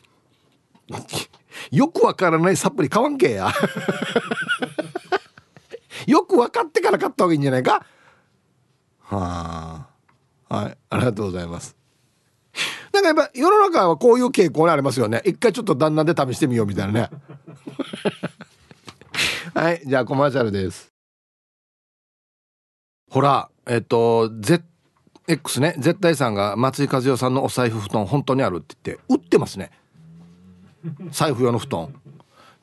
[1.70, 3.52] よくわからないサプリ買わんけや。
[6.06, 7.84] よく分かってから買った方がいいんじゃないか？
[9.00, 9.86] は
[10.48, 10.54] あ。
[10.54, 10.78] はい。
[10.90, 11.76] ありがとうございます。
[12.92, 15.20] なんかやっぱ世の中はこういう傾向にありますよね。
[15.24, 17.10] 一回ちょっと旦那で試してみようみたいなね。
[19.54, 19.82] はい。
[19.84, 20.92] じゃあコマーシャルです。
[23.10, 25.74] ほらえっと ZX ね。
[25.78, 29.70] 絶対さんが松井和代さんのお財布布団本当にあるって言って売ってますね。
[31.10, 31.94] 財布用の布団。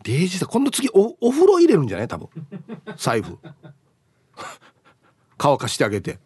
[0.03, 2.07] デイジーさん今度次おお風呂入れるんじゃない？
[2.07, 2.29] 多分。
[2.97, 3.38] 財布。
[5.38, 6.19] 乾かしてあげて。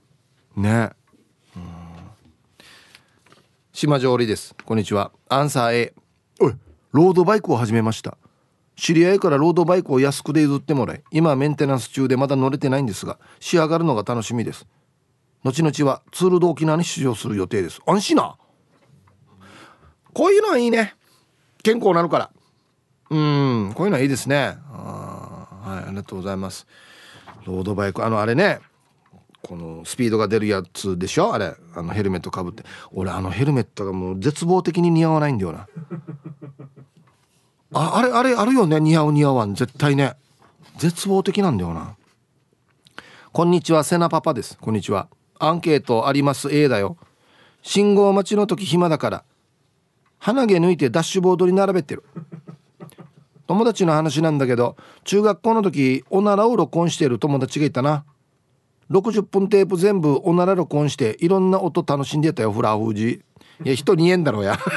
[0.55, 0.89] ね。
[1.55, 1.63] うん。
[3.71, 4.55] 島上りです。
[4.65, 5.11] こんにちは。
[5.29, 5.93] アンサー A
[6.39, 6.53] おい
[6.91, 8.17] ロードバイクを始めました。
[8.75, 14.65] 知り合いからロードバイクを安くで譲ってもらい今メンテナンス中でまだ乗れてないんですが仕上がるのが楽しみです。
[15.43, 17.79] 後々はツールド沖縄に出場する予定です。
[17.85, 18.37] 安心な。
[20.13, 20.95] こういうのはいいね。
[21.67, 22.29] 健康なるから。
[23.09, 23.73] うん。
[23.75, 24.57] こういうのはいいですね。
[24.71, 25.83] あはい。
[25.83, 26.65] ありがとうございます。
[27.45, 28.05] ロードバイク。
[28.05, 28.61] あのあれね。
[29.43, 31.33] このスピードが出るやつでしょ？
[31.33, 31.55] あれ。
[31.75, 32.63] あのヘルメットかぶって。
[32.93, 35.67] 俺あのヘルメットがもう絶望的に似合わないんだよな。
[37.73, 38.79] ああれあれあるよね？
[38.79, 39.53] 似合う似合わん。
[39.53, 40.13] 絶対ね。
[40.77, 41.97] 絶望的なんだよな。
[43.33, 44.57] こんにちはセナパパです。
[44.57, 45.09] こんにちは。
[45.37, 46.47] アンケートあります。
[46.49, 46.95] A だよ。
[47.61, 49.23] 信号待ちの時暇だから。
[50.19, 52.03] 鼻毛抜いてダッシュボードに並べてる。
[53.47, 54.75] 友達の話なんだけど
[55.05, 58.05] 中学校の時おならを録音している友達がいたな。
[58.91, 63.21] 60分テープ全部おなら録音していろんな音楽しんでたよフラフージ。
[63.63, 64.57] いや人にえんだろうや。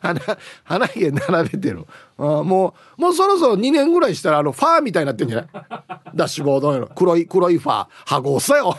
[0.00, 0.20] 鼻
[0.64, 1.86] 鼻毛並べてる
[2.18, 5.48] あもうもうそろそろ2年ぐらいしたらあのファーみたいになってんじゃない？
[6.16, 8.76] ダッシュボードの黒い黒いファーハゴさよ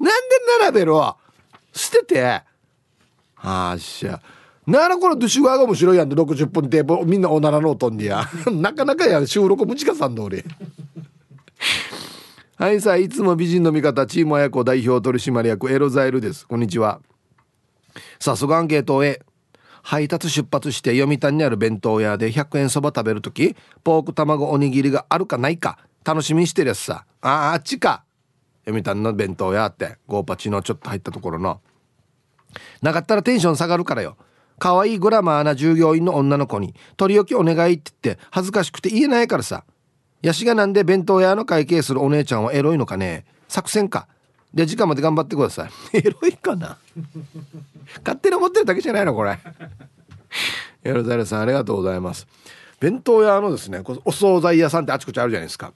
[0.00, 0.12] なんで
[0.62, 1.16] 並べるわ
[1.72, 2.42] 捨てて。
[3.40, 4.20] あっしゃ。
[4.66, 8.24] ならこのドゥシュワーが面白いやんで60分でみんなおならの音んでや。
[8.52, 10.44] なかなかや収録むちかさんの俺
[12.56, 16.46] はいさあいつも美人の味方チーム親子代表取締役エロザエルです。
[16.46, 17.00] こんにちは。
[18.18, 19.20] 早速アンケートへ
[19.88, 27.06] 配達出発して読谷にある弁当屋で100円そば食べる時ポーク卵おにぎりがあるかないか楽しみにしてるやつさ。
[27.22, 28.04] ああっちか。
[28.66, 31.62] 読谷の弁当屋ってゴーパチのちょっと入ったところの。
[32.82, 34.18] なかったらテンション下がるからよ。
[34.58, 39.64] 可愛いグラマーな従業員の女の子に取り置きお願いって言って恥ずかしくて言えないからさ。
[40.20, 43.24] ヤシがなんで弁当屋の会計するお姉ちゃんはエロいのかね。
[43.48, 44.06] 作戦か。
[44.52, 45.70] で時間まで頑張ってください。
[45.98, 46.78] エロいかな？
[47.98, 49.38] 勝手に思ってるだけじゃないのこれ。
[50.84, 52.26] エロザイさんありがとうございます。
[52.80, 55.72] 弁当屋のですねお惣菜屋さんってあちこちあるじゃないですか。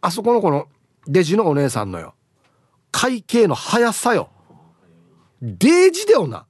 [0.00, 0.68] あそこのこの
[1.06, 2.14] デジのお姉さんのよ。
[2.92, 4.30] 会計の速さよ。
[5.42, 6.46] デージだよな。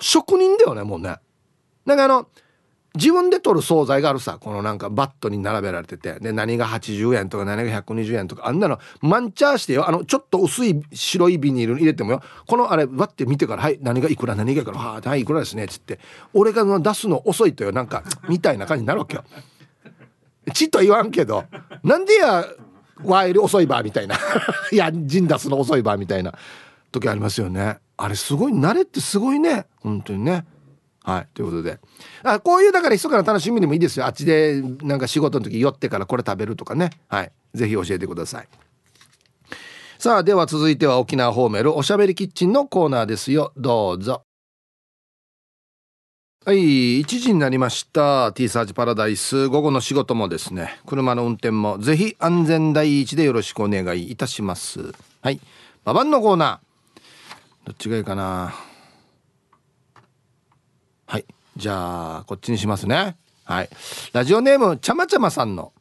[0.00, 1.16] 職人だよねもうね。
[1.84, 2.28] なんかあの
[2.94, 15.98] 自分で取る惣菜があるさこのなんかバットに並べられててで何が80円とか何が120円とかあんなのマンチャーしてよあのちょっと薄い白いビニールに入れてもよこのあれわって見てから「はい何がいくら何がいくらははいいくらですね」っつって
[16.34, 19.24] 俺が出すの遅いとよなんかみたいな感じになるわけよ。
[20.52, 21.44] ちっと言わんけど
[21.84, 22.44] なんでや
[23.04, 24.16] ワイル遅いばみたいな
[24.70, 26.34] いや陣出すの遅いばみたいな
[26.90, 27.78] 時ありますよね。
[27.96, 30.44] あれすごい慣れってすごいね本当にね。
[31.04, 31.28] はい。
[31.34, 31.78] ということで。
[32.22, 34.06] あこういうだから密かな楽しみにもいいですよ。
[34.06, 36.90] あっちでなんか仕事の時寄ってからこれ食べるとかね。
[37.08, 37.32] はい。
[37.54, 38.48] 是非教えてください。
[39.98, 43.52] さあでは続いては沖縄ホーメルおしゃべりキッチンのコーナーですよ。
[43.56, 44.24] どうぞ。
[46.44, 47.00] はい。
[47.00, 48.32] 1時になりました。
[48.32, 49.46] T サーチパラダイス。
[49.46, 50.80] 午後の仕事もですね。
[50.86, 51.78] 車の運転も。
[51.78, 54.92] ぜひ安全第一でよろしくお願いいたします。
[55.20, 55.38] はい。
[55.84, 57.66] ババンのコーナー。
[57.66, 58.71] どっちがいいかな。
[61.12, 61.26] はい。
[61.58, 63.18] じゃあこっちにしますね。
[63.44, 63.68] はい。
[64.14, 65.74] ラジオネームちゃまちゃまさんの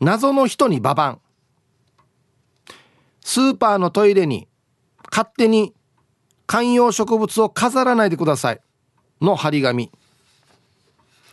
[0.00, 1.20] 謎の人にババン。
[3.20, 4.48] スーパーのトイレに
[5.12, 5.74] 勝手に
[6.48, 8.60] 観葉植物を飾らないでください。
[9.20, 9.92] の張り紙。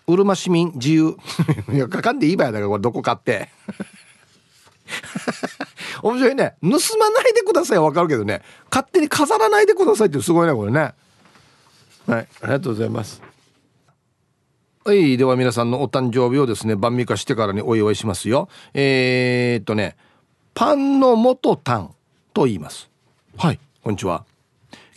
[0.06, 1.18] うるま市民自由。
[1.74, 3.50] いやかかんでいい場合だからこれどこ買って。
[6.04, 6.58] 面白いね。
[6.62, 8.44] 盗まないでくださいはわかるけどね。
[8.70, 10.94] 勝手に飾らないでくださいってすごいねこれね。
[12.08, 12.28] はい。
[12.42, 13.22] ありがとうございます。
[14.84, 15.18] はい。
[15.18, 18.50] では皆さんのお誕生日をですね晩味化してからにお祝いしますよ。
[18.74, 19.96] えー、っとね
[20.54, 21.96] パンの元タン
[22.34, 22.90] と言います。
[23.38, 23.60] はい。
[23.82, 24.26] こんにちは。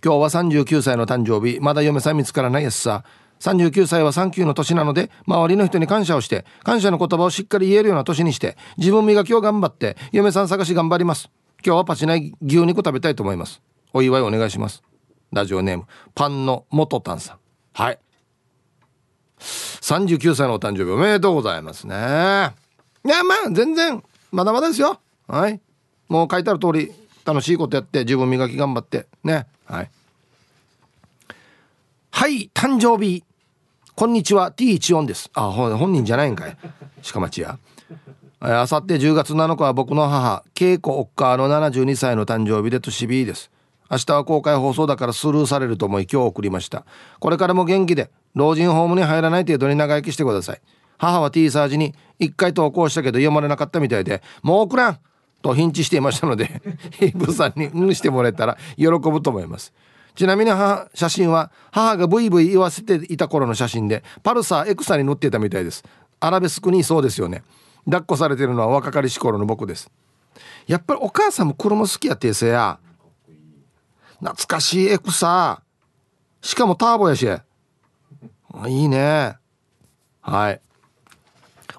[0.05, 1.59] 今日は39歳の誕生日。
[1.61, 3.05] まだ嫁さん見つからないやつさ。
[3.41, 11.31] 39歳は産休の年なので周りの人に感謝をして感謝の言葉をしっかり言えるような年にして自分磨きを頑張って嫁さん探し頑張ります。
[11.65, 13.63] 今日はパチナイ牛肉食べたいと思います。
[13.93, 14.83] お祝いお願いします
[15.33, 17.39] ラジオネームパンの元タンさん。
[17.75, 17.99] はい。
[19.39, 21.95] 39歳のお誕生日おめでとうございますね。
[21.95, 25.01] いやまあ全然まだまだですよ。
[25.27, 25.61] はい。
[26.09, 26.93] もう書いてある通り
[27.25, 29.47] 楽しいことやって自分磨き頑張ってね。
[29.67, 29.91] はい。
[32.11, 33.23] はい誕生日。
[33.95, 35.31] こんにちは T14 です。
[35.35, 36.57] あ本人じゃないんかい。
[37.13, 37.59] 鹿町や。
[38.41, 43.51] あさって10月7日は僕の母恵子おっかの72歳の誕生日で年日です。
[43.91, 46.85] 明日は公開放送だからスルーされると思い今日送りました。
[47.21, 50.61] これからも元気で老人ホームに入らない程度に長生きしてください。
[50.99, 54.99] 母は T サージに1回投稿したけど読まれなかったみたいでもう送らん
[55.41, 56.61] とヒンチしていましたので
[56.93, 59.73] ヒープさんにうんしてもらえたら喜ぶと思います。
[60.15, 65.85] ちなみに母写真は母がブイブイ言わせていた頃の写真でパルサーエクサに乗っていたみたいです。
[66.21, 67.45] アラベスクにそうですよね。
[67.85, 69.91] 抱っこされてるのは若かりし頃の僕です。
[70.67, 72.81] やっぱりお母さんも車好きやってせや。
[74.21, 75.63] 懐かしいエクサ。
[76.41, 77.27] しかもターボやし。
[78.67, 79.37] いいね。
[80.21, 80.61] はい。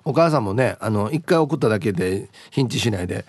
[0.06, 3.26] お母さんもねあの一回送っただけでヒンチしないで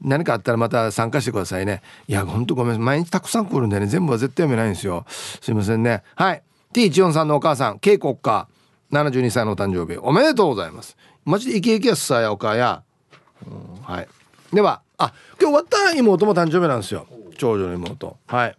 [0.00, 1.82] 何かあったらまた参加してくださいね。
[2.08, 2.84] いやほんとごめん。
[2.84, 5.04] 毎日たくさん来るんでね全部は絶対読めないんですよ。
[5.08, 6.02] すいませんね。
[6.14, 6.42] はい。
[6.74, 8.48] T14 さんのお母さん恵子っか
[8.92, 9.98] 72歳のお誕生日。
[9.98, 10.96] おめでとうございます。
[11.24, 12.82] マジでイケイケやすさやお母や、
[13.46, 14.08] うん、はい。
[14.52, 17.06] ではあ今日終わった妹も誕生日なんですよ。
[17.36, 18.16] 長女の妹。
[18.26, 18.56] はい。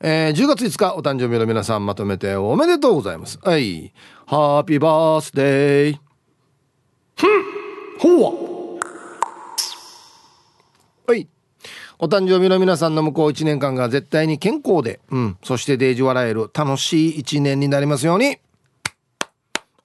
[0.00, 3.38] えー、10月5日お誕生日の皆さんまとめておめでとうございます。
[3.42, 3.92] はい。
[4.26, 5.98] ハッピーバースデー
[7.16, 7.56] ふん。
[7.98, 8.22] ほう
[11.08, 11.14] は。
[11.14, 11.26] い。
[11.98, 18.38] お誕生日の皆さんの向こう1年間が絶対に健康で、うん、そしてデージ笑える楽しい1年になりますように。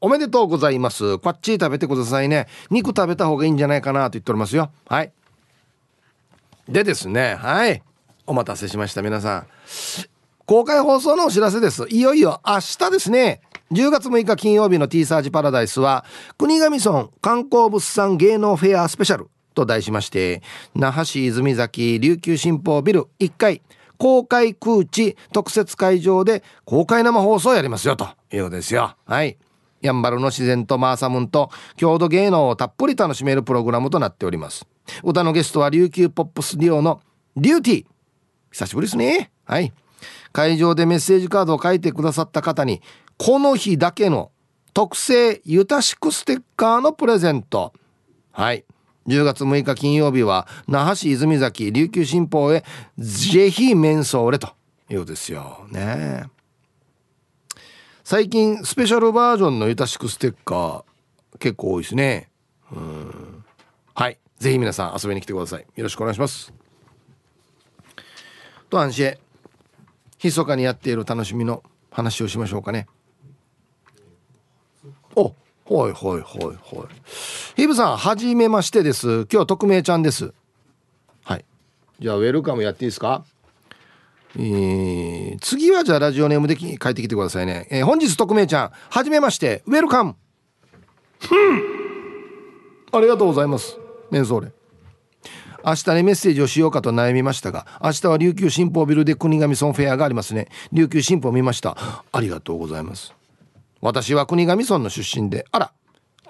[0.01, 1.19] おめでとうございます。
[1.19, 2.47] こっち食べてくださいね。
[2.69, 4.71] 肉食べた方がいいんじゃないかなと言っておりますよ。
[4.87, 5.11] はい。
[6.67, 7.81] でですねはい。
[8.27, 9.47] お待たせしました皆さん。
[10.45, 11.85] 公開放送のお知らせです。
[11.89, 13.41] いよいよ明日ですね。
[13.71, 16.03] 10月6日金曜日の T サージパラダイスは
[16.37, 20.41] 国頭村観光物産芸能フェアスペシャルと題しまして
[20.75, 23.61] 那覇市泉崎琉球新報ビル1階
[23.97, 28.95] 公開空地特設会場で公開生放送をやりますよということですよ。
[29.05, 29.37] はい。
[29.81, 34.65] やんばるの自然とマーサムンと郷土芸能をたっぷり楽しめるプログラムとなっております。
[35.03, 37.01] 歌のゲストは琉球ポップスデュオの
[37.35, 37.85] リューティー。
[38.51, 39.31] 久しぶりですね。
[39.45, 39.73] はい。
[40.31, 42.81] 会場でメッセージカードを書いてくださった方に
[43.17, 44.31] この日だけの
[44.73, 47.73] 特製ゆたしくステッカーのプレゼント。
[48.31, 48.65] はい。
[49.07, 52.63] 10月6日金曜日は那覇市泉崎琉球新報へ
[52.97, 54.49] ぜひメンソーレと
[54.89, 56.25] いうことですよね。
[58.11, 62.29] 最近スペシャルバージョンのゆたしくステッカー結構多いですね。
[62.69, 63.45] うん。
[63.93, 64.19] はい。
[64.37, 65.61] ぜひ皆さん遊びに来てください。
[65.61, 66.51] よろしくお願いします。
[68.69, 69.13] と安心
[70.21, 72.87] 密かにやっている楽しみの話をしましょうかね。
[75.15, 75.33] おは
[75.69, 76.87] いはいはいはい。
[77.55, 79.25] ヒブさんはじめましてです。
[79.31, 80.33] 今日匿名ちゃんです。
[81.23, 81.45] はい。
[82.01, 83.23] じゃあウェルカムやっていいですか？
[84.37, 90.15] えー、次はじゃあラジオネームで書いてきてくださいね、えー、本日匿名ちゃんはじめましてウェルカム。
[92.93, 93.77] ありがとうございます。
[94.09, 94.51] メンソーレ。
[95.63, 100.47] 明日にメッセージをしようかと悩みましたが明日は琉球新報ビルで国頭村フェアがありますね。
[100.71, 101.77] 琉球新報見ました。
[102.11, 103.13] ありがとうございます。
[103.79, 105.71] 私は国頭村の出身であら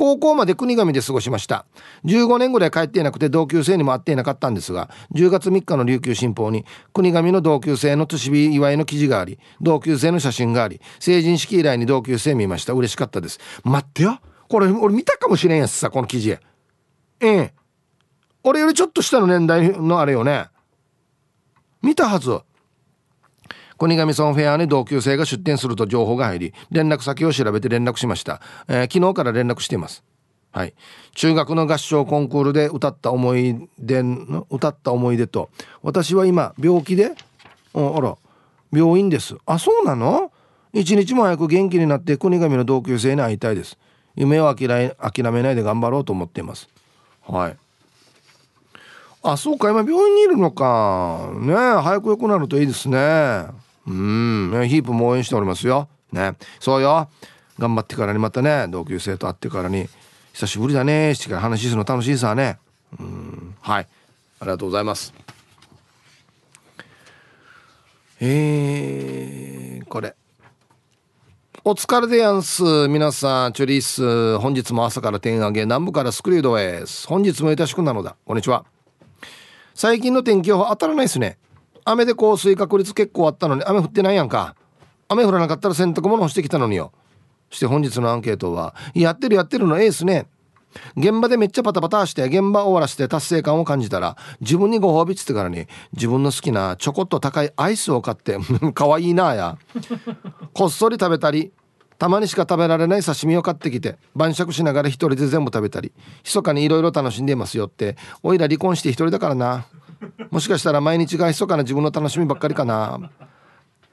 [0.02, 1.68] 高校まで国神で過ごしました。
[2.06, 12.74] 15年ぐらい帰っていなくて同級生にも会っていなかったんですが10月3日の琉球新報に国神の同級生の年日祝いの記事があり同級生の写真があり成人式以来に同級生見ました。
[12.74, 13.40] 嬉しかったです。
[13.64, 14.20] 待ってよ。
[14.50, 16.32] これ俺見たかもしれんやつさこの記事。
[16.32, 16.40] え
[17.20, 17.54] え。
[18.44, 20.48] 俺よりちょっと下の年代のあれよね。
[21.84, 22.40] 見たはず。
[23.82, 30.04] 国頭村フェアに同級生が出店すると情報が入り連絡先を調べて連絡しました、えー、昨日から連絡しています。
[30.52, 30.76] はい。
[31.16, 34.04] 中学の合唱コンクールで歌った思い出
[34.52, 35.50] 歌った思い出と
[35.82, 37.16] 私は今病気で
[37.74, 38.18] あら
[38.72, 39.36] 病院です。
[39.48, 40.32] あそうなの？
[40.74, 43.80] 一日も早く元気になって国頭の同級生に会いたいです。
[44.16, 46.70] 夢を諦めないで頑張ろうと思っています。
[47.28, 47.58] はい。
[49.24, 49.72] あそうか。
[49.72, 51.32] 今病院にいるのか。
[51.34, 53.48] ね早く良くなるといいですね。
[53.92, 54.70] うん。
[54.70, 55.90] ヒープも応援しておりますよ。
[56.12, 56.36] ね。
[56.60, 57.10] そうよ。
[57.60, 59.88] 頑張ってからにまたね同級生と会ってからに
[60.34, 62.58] 久しぶりだねしてから話するの楽しいさね。
[63.00, 63.56] うん。
[63.62, 63.88] はい。
[64.40, 65.14] ありがとうございます。
[68.20, 70.16] えー、これ。
[71.64, 72.88] お疲れでやんす。
[72.88, 74.38] 皆さんチョリース。
[74.40, 76.84] 本日も朝から点上げ南部からスクリュードへ。
[77.08, 78.16] 本日もいたしくなのだ。
[78.26, 78.66] こんにちは。
[79.76, 81.38] 最近の天気予報当たらないですね。
[81.92, 84.56] 雨で降水確率結構あったのに雨降ってないやんか。
[85.08, 86.92] 雨降らなかったら洗濯物干してきたのによ。
[87.50, 90.28] そして本日のアンケートはやってるやってるのええっすね。
[90.96, 98.38] 現場でめっちゃパタパタして現場終わらせて達成感を感じたら自分にご褒美っつってからに自分の好きなちょこっと高いアイスを買って
[98.74, 99.58] 可愛いいなあや。
[100.54, 101.52] こっそり食べたり
[101.98, 105.92] たまにしか食べられない刺身を買ってきて晩酌しながら一人で全部食べたり
[106.24, 109.66] 密かにいろいろ楽しんでますよっておいら離婚して一人だからな。
[110.30, 113.12] もしかしたら毎日が密かな自分の楽しみばっかりかな。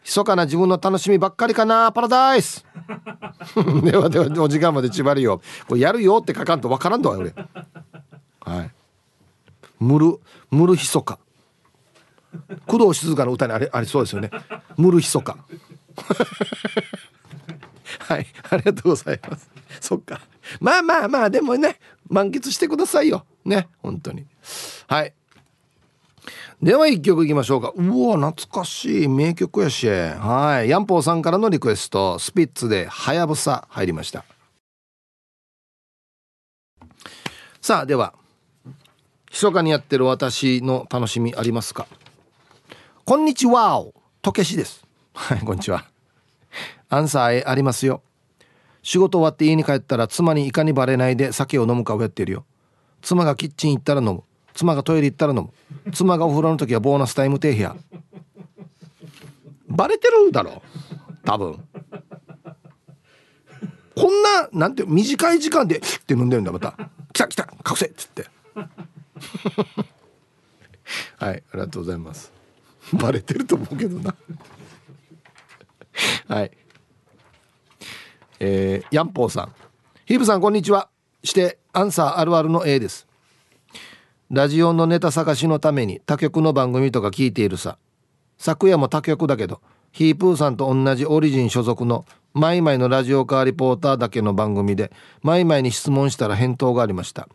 [0.04, 1.92] 密かな自分の楽しみばっかりかな。
[1.92, 2.64] パラダイス。
[3.84, 5.40] ではではお時間まで縛るよ。
[5.66, 7.34] これやるよって書かんとわからんと俺。
[8.40, 8.70] はい。
[9.78, 10.18] ムル
[10.50, 11.18] ムルヒソカ
[12.66, 14.30] 工藤静香の歌にありありそうですよね。
[14.76, 15.36] ムルヒソカ
[17.98, 18.26] はい。
[18.50, 19.50] ありがとうございます。
[19.80, 20.20] そっか。
[20.60, 21.78] まあまあまあでもね
[22.08, 23.26] 満喫してくださいよ。
[23.44, 24.26] ね本当に。
[24.86, 25.12] はい。
[26.60, 27.72] では一曲いきましょうか。
[27.76, 29.08] うわ懐かしい。
[29.08, 29.88] 名曲やし。
[29.88, 30.68] はい。
[30.68, 32.18] ヤンポーさんからのリクエスト。
[32.18, 34.24] スピッツで「はやぶさ」入りました。
[37.60, 38.12] さあでは
[39.30, 41.86] 密かにやってる私の楽しみありますか？
[43.04, 43.84] こんにちは
[44.20, 44.84] とけしです。
[45.14, 45.84] はいこんにちは。
[46.88, 48.02] アンサーありますよ。
[48.82, 52.44] 仕事終わって家に帰ったら妻にいかにバレないで酒を飲むかをやってるよ。
[53.00, 54.24] 妻がキッチン行ったら飲む。
[54.58, 55.48] 妻がトイレ行ったら飲
[55.84, 55.92] む。
[55.92, 57.76] 妻がお風呂の時はボーナスタイム停止や。
[59.68, 60.60] バレてるだろ。
[61.24, 61.64] 多分。
[63.94, 66.76] こんななんて短い時間でって飲んでるんだまた
[67.14, 68.26] 「来た来た隠せ」っつって。
[71.18, 72.32] はいありがとうございます。
[72.94, 74.12] バレてると思うけどな。
[76.26, 76.50] はい。
[78.40, 79.52] えー、ヤンポーさん。
[80.04, 80.88] ヒープさんこんにちは。
[81.22, 83.07] してアンサーあるあるの A です。
[84.30, 87.78] ラジオのネタ探しのために他局の番組とか聞いているさ。
[88.36, 92.04] 昨夜も他局だけどヒープーさんと同じオリジン所属の
[92.34, 97.26] マイマイのラジオカーリポーターだけの番組でマイマイに質問したら返答がありました。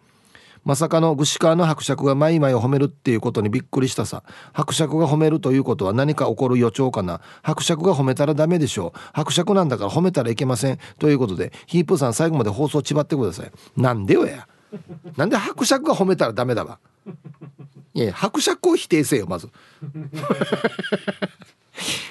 [0.64, 4.24] まさかの具志川の伯爵がマイマイを褒めるっていうことにびっくりしたさ。
[4.54, 7.22] 伯爵が褒めるということは何か起こる予兆かな。
[7.42, 9.00] 伯爵が褒めたらダメでしょう。
[9.14, 10.78] 伯爵なんだから褒めたらいけません。
[11.00, 13.52] ということでヒープーさん最後まで放送ちばってください。
[13.76, 14.48] なんでよや。
[15.18, 16.80] なんで伯爵が褒めたらダメだわ？
[17.94, 19.50] いや伯爵を否定せよまず。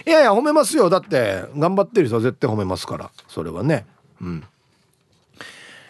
[0.07, 0.91] いやいや褒めますよ。
[0.91, 3.11] だって頑張ってる人は絶対褒めますから。
[3.29, 3.87] それはね。
[4.21, 4.45] うん。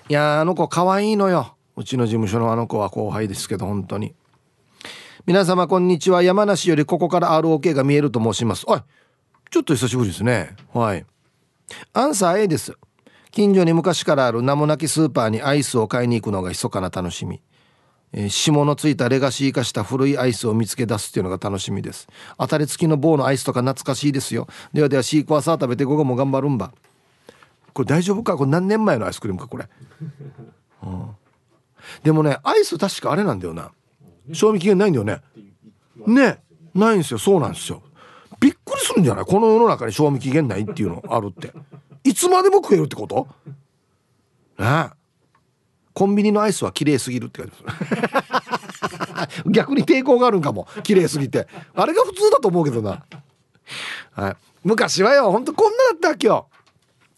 [0.09, 1.55] いやあの子可愛いのよ。
[1.77, 4.15] うちの事務所のあの子は後輩ですけど本当に。
[5.25, 6.23] 皆様こんにちは。
[6.23, 8.65] 山梨よりここから ROK が見えると申します。
[8.67, 8.81] おい
[9.51, 10.57] ちょっと久しぶりですね。
[10.73, 11.05] はい。
[11.93, 12.77] アンサー A です
[13.33, 17.41] 近所に昔からある名もなきスーパーにアイスを買いに行くのが密かな楽しみ、
[18.13, 22.09] えー、霜のついたレガシー化した古いアイスを見つけ出すっていうのが楽しみです。
[22.39, 24.49] 当たり付きの棒のアイスとか懐かしいですよ。
[24.75, 26.73] ではではシークワーサー食べて午後も頑張るんば。
[27.73, 28.37] これ大丈夫か？
[28.37, 29.49] これ何年前のアイスクリームか？
[29.49, 29.67] これ、
[30.83, 31.17] うん、
[32.03, 33.73] でもねアイス確かあれなんだよな。
[34.35, 35.23] 賞味期限ないんだよね。
[36.07, 36.43] ね。
[36.75, 37.19] ないんですよ。
[37.19, 37.83] そうなんですよ。
[38.39, 39.25] びっくりするんじゃない？
[39.25, 41.51] この世の中に賞味期限ないっていうのあるって。
[42.05, 43.29] いつまでも食えるってこと？
[44.59, 44.91] ね。
[45.95, 49.43] コンビニのアイスは綺麗すぎるって書いてます。
[49.51, 50.67] 逆に抵抗があるんかも。
[50.83, 51.47] 綺麗すぎて。
[51.75, 53.05] あれが普通だと思うけどな。
[54.13, 54.37] はい。
[54.65, 56.49] 昔はよほんとこんなだったっけよ。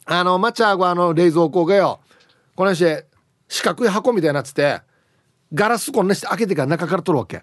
[0.06, 2.00] あのマチャーゴあの冷蔵庫がよ
[2.56, 3.06] このして
[3.48, 4.80] 四角い箱みたいになってて
[5.52, 7.42] ガラスこんなして開けてから中から取るわけ。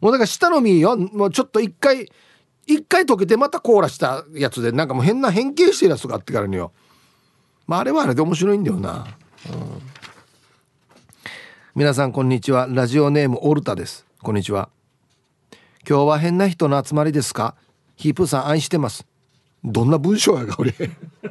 [0.00, 2.10] もうだから下の実よもうちょっと一回
[2.68, 6.70] 一回溶けてまた凍らしたやつでなんかもう変な変形してるやつがあってからによ。
[7.66, 9.06] まああれはあれで面白いんだよな、
[9.50, 9.82] うん、
[11.74, 12.66] 皆さんこんにちは。
[12.70, 14.06] ラジオネームオルタです。
[14.22, 14.68] こんにちは。
[15.88, 17.54] 今日は変な人の集まりですか？
[17.96, 19.06] ヒープさん愛してます。
[19.64, 20.74] どんな文章やが俺。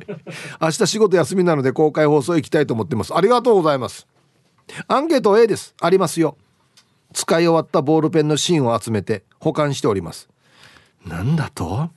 [0.59, 3.15] 明日仕事休みなので公開放送行きたいと思ってます。
[3.15, 4.07] ありがとうございます。
[4.87, 5.75] アンケート A です。
[5.79, 6.35] ありますよ。
[7.13, 10.27] 使い終わったボールペンの芯を集めて保管しております。
[11.05, 11.89] なんだと？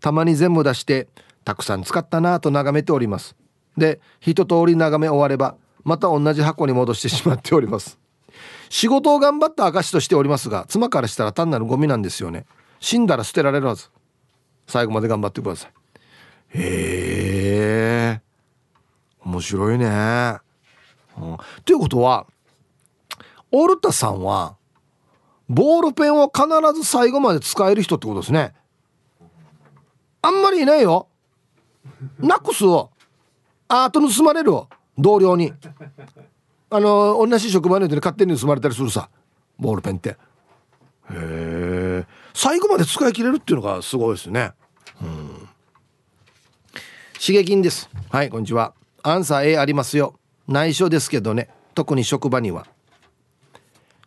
[0.00, 1.08] たまに全部出して
[1.44, 3.36] たくさん使ったなぁと眺めております。
[3.76, 7.98] で一通り眺め終わればまた同じ箱に戻してしまっております。
[8.70, 12.46] 仕事を頑張った証としておりますが妻からしたら単なるゴミなんですよね。
[12.80, 13.90] 死んだら捨てられるはず。
[14.66, 15.72] 最後まで頑張ってください。
[16.56, 18.20] へえ
[19.24, 20.38] 面白いね、
[21.18, 22.26] うん、ということは
[23.50, 24.56] オルタさんは
[25.48, 28.54] ボールペンを必ず最後まで使える人ってことですね。
[30.22, 31.08] あんまりいないよ。
[32.18, 32.90] なくすを
[33.68, 34.52] あと盗まれる
[34.98, 35.52] 同僚に。
[36.70, 39.08] あの同じ職場の人に勝手に盗まれたりするさ。
[39.58, 40.10] ボールペンって。
[40.10, 40.16] へ
[41.10, 44.52] え最後まで使い切れるっていうのがすごいですね。
[45.02, 45.48] うん。
[47.14, 47.88] 刺激です。
[48.10, 48.74] はいこんにちは。
[49.02, 50.14] アンサー A ありますよ。
[50.48, 51.48] 内緒ですけどね。
[51.74, 52.66] 特に職場には。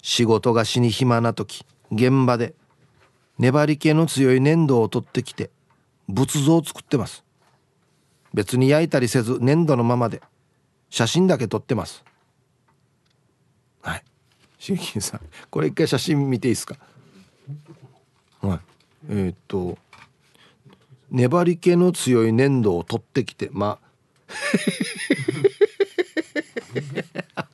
[0.10, 2.54] 仕事が死に暇な時現場で
[3.40, 5.50] 粘り気の強い粘土を取ってきて
[6.08, 7.26] 仏像を作ってます。
[8.34, 10.22] 別に焼いたりせず粘土のままで
[10.90, 12.06] 写真だけ撮ってます。
[13.82, 14.04] はい。
[14.58, 16.78] しげきんさんこれ一回写真見ていいですか？
[18.40, 18.60] はい。
[19.10, 19.78] えー、っと
[21.12, 23.78] 粘り気の強い粘土を取ってきてま
[27.36, 27.47] あ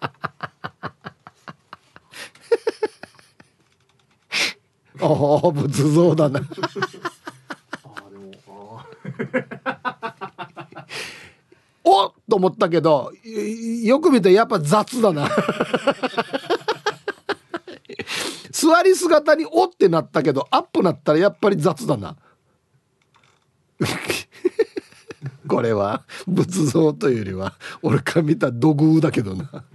[5.04, 6.39] ああ仏像だな。
[11.84, 13.12] おっと思ったけど
[13.84, 15.30] よく見てやっぱ雑だな。
[18.51, 22.16] 座り姿におってなったけどアップなったらやっぱり雑だな。
[25.47, 29.66] これは仏像というよりは俺から見た土偶だけどな。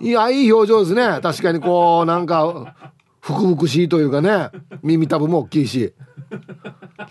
[0.00, 1.20] いやいい表情ですね。
[1.22, 2.74] 確かにこうなんか
[3.22, 4.50] ふくふくしいというかね
[4.82, 5.94] 耳たぶも大きいし。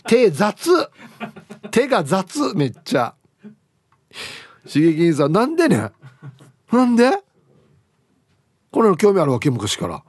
[0.08, 0.90] 手雑。
[1.72, 3.16] 手が雑めっちゃ。
[4.68, 5.92] 刺激さんなんでね？
[6.72, 7.12] なんで？
[8.72, 10.04] これの興味あるわけ昔から。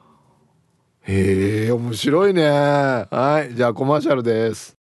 [1.03, 2.48] へえ面白いね。
[2.48, 4.76] はいじゃあコマーシャルです。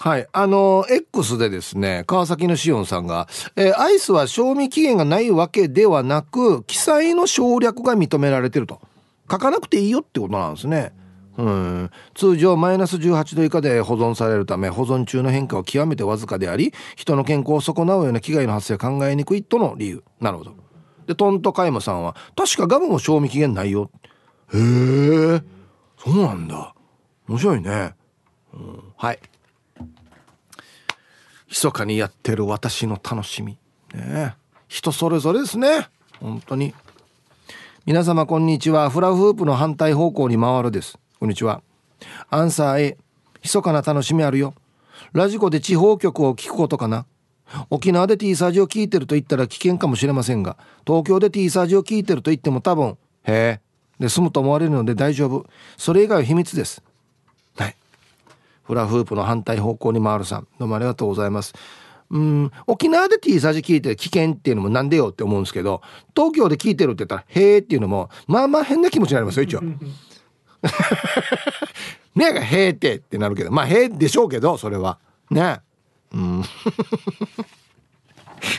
[0.00, 0.26] はい。
[0.32, 8.80] あの、X でですね、川崎のしおんさんが、えー、アイスは賞味期限がないわけではなく、記載の省略が認められてると。
[9.30, 10.92] 書かなくていいよってことなんですね。
[11.36, 20.04] うん、通常マイナス18度以下で保存されるため保存中の変化は極めてわずかであり人の健康を損なうような危害の発生は考えにくいとの理由。
[20.20, 20.54] なるほど。
[21.06, 23.90] でトントカイムさんは確かガムも賞味期限ないよ。
[24.52, 25.42] へえ
[25.98, 26.74] そうなんだ。
[27.28, 27.94] 面白いね、
[28.52, 29.18] うん、はい。
[31.54, 33.56] 密かにやってる私の楽しみ。
[33.94, 34.34] ね
[34.66, 35.86] 人それぞれですね。
[36.20, 36.74] 本当に。
[37.86, 38.90] 皆様こんにちは。
[38.90, 40.98] フラフープの反対方向に回るです。
[41.20, 41.62] こんにちは。
[42.28, 42.98] アンサー A
[43.44, 44.52] 密かな楽しみあるよ。
[45.12, 47.06] ラジコで地方局を聞くことかな。
[47.70, 53.60] 沖縄で T サージを聞いてると言ったら危険かもしれませんが東京で T サージを聞いてると言っても多分へえ。
[54.00, 55.46] で済むと思われるので大丈夫。
[55.76, 56.82] それ以外は秘密です。
[58.64, 61.54] フラフープの反対方向に回るさんどうもありがとうございます。
[62.10, 65.80] うん沖縄で T サージ聞いて危険っていうのもなんでよって思うんですけど
[66.14, 69.62] 東京で聞いてるって言ったらへえっていうのもまあまあ変な気持ちになりますよ一応。
[72.14, 74.98] ねえがへえってってなるけどまあへえでしょうけどそれは。
[75.30, 75.60] ね
[76.12, 76.42] うん。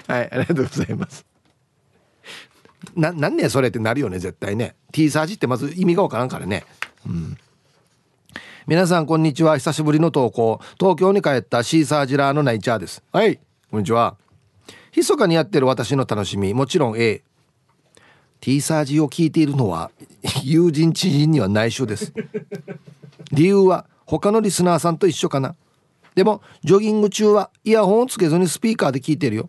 [0.08, 1.26] はいありがとうございます。
[2.96, 4.76] ななんねそれってなるよね絶対ね。
[4.92, 6.66] T サージってまず意味がわからんからね。
[7.08, 7.38] うん
[8.68, 9.60] 皆さんこんにちは。
[9.60, 10.60] 久しぶりの投稿。
[10.80, 13.04] 東京に帰ったシーサージラーのナイチャーです。
[13.14, 13.40] はい。
[13.70, 14.18] こんにちは。
[14.96, 16.52] 密かにやってる私の楽しみ。
[16.56, 17.22] もちろん A
[18.42, 19.92] T サージを聞いているのは
[20.42, 22.12] 友人知人には内緒です。
[23.32, 25.56] 理由は他のリスナーさんと一緒かな。
[26.16, 29.48] でもジョギング中はイヤホンをつけずにスピーカーで聞いてるよ。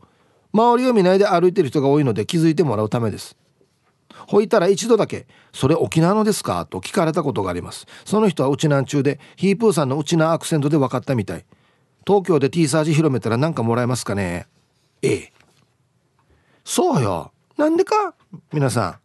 [0.52, 3.34] 周りを見ないで歩いてる人が多いので気づいてもらうためです。
[4.26, 7.86] ほいたら一度だけ「それ沖縄のですか?」と聞かれたことがあります。
[8.04, 11.44] その人はうちなん中でヒープーさんのうちなアクセントで分かったみたい。
[12.06, 14.46] 東京で T サージ広めたら何かもらえますかね
[15.02, 15.32] ？A
[16.64, 17.32] そうよ。
[17.56, 18.14] なんでか？
[18.52, 19.00] 皆さ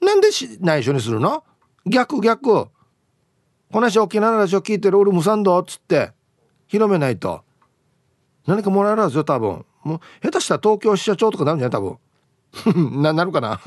[0.00, 0.04] ん。
[0.04, 1.44] なんでし内緒にするの？
[1.86, 2.48] 逆逆。
[2.52, 2.70] こ
[3.72, 6.12] の人沖縄のラジオ聞いてる俺ムサンドっつって。
[6.68, 7.42] 広めないと。
[8.46, 9.64] 何かもらえるはずよ多分。
[9.84, 11.80] もう下手したら東京支社長とかなるんじゃない？
[11.80, 11.98] 多
[12.72, 13.02] 分。
[13.02, 13.60] ななるかな？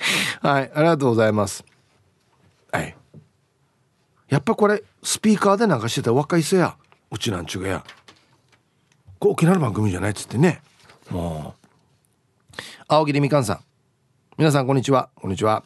[0.40, 1.64] はいありがとうございます。
[2.72, 2.96] はい。
[4.28, 6.76] やっぱこれスピーカーで流してた若い人や
[7.10, 7.84] うちなんちゅうがや。
[9.18, 10.62] これ沖縄の番組じゃないっつってね。
[11.10, 12.60] もう。
[12.88, 13.60] 青桐みかんさん。
[14.38, 15.10] 皆さんこんにちは。
[15.14, 15.64] こんにちは。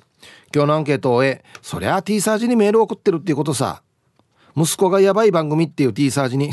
[0.54, 3.82] 今日のアンケートを終えそりゃ T サージにメールを送ってるっていうことさ。
[4.56, 6.50] 息子がやばい番組っていう T サージに。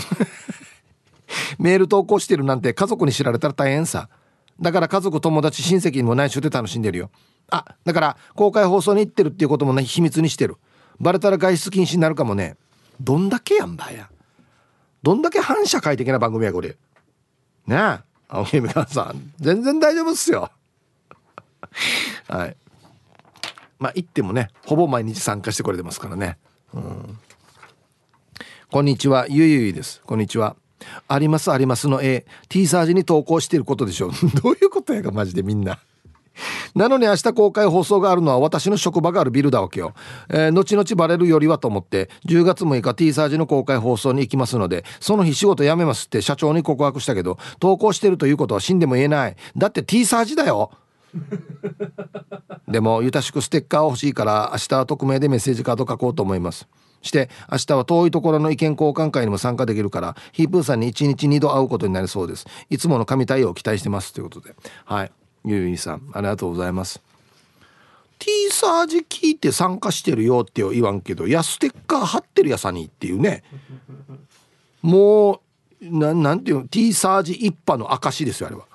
[1.60, 4.10] メール投稿してるなんて家族に知られたら大変さ
[4.62, 7.10] だから家族友達親戚にも内緒で楽しんでるよ。
[7.50, 10.58] あだから公開放送に行ってるっていうこともね秘密にしてる。
[11.00, 12.58] バレたら外出禁止になるかもね。
[13.00, 14.10] どんだけやんばや。
[15.02, 16.78] どんだけ反社会的な番組やこれ。
[17.66, 18.00] ねえ
[18.30, 19.34] 青木美香さん。
[19.40, 20.52] 全然大丈夫っすよ。
[22.30, 22.56] はい。
[23.80, 26.38] まあ行ってもねほぼ毎日参加してくれてますからね。
[26.74, 27.18] うん。
[28.70, 29.26] こんにちは。
[29.28, 30.02] ゆゆいです。
[30.06, 30.56] こんにちは。
[31.08, 34.12] ありますありますの A T サージに投稿してることでしょう
[34.42, 35.80] どういうことやかマジでみんな
[36.76, 39.94] なのに明日公開放送があるのは私の職場があるビルだわけよ。
[40.30, 49.36] えー、後々バレるよりはと思って10月6日 T サージの公開放送に行きますのでその日仕事辞めますって社長に告白したけど投稿してるということは死んでも言えない。
[49.58, 50.72] だって T サージだよ。
[52.68, 56.68] でもゆたしくステッカー欲しいから明日は匿名でメッセージカード書こうと思います。
[57.02, 62.46] して明日は遠いところの意見交換会にも参加できるからヒープーさんに1日2度会うことになりそうです。
[62.70, 64.14] いつもの神対応を期待してます。
[64.14, 64.56] ということで。
[64.86, 65.12] はい。
[65.46, 67.02] ゆいさんありがとうございます。
[68.20, 73.44] T サージ聞いて参加してるよって言わんけどやステッカー貼ってるやさにっていうね。
[74.84, 75.42] もう
[75.82, 78.66] ななんていうの？T サージ一派の証ですよあれは。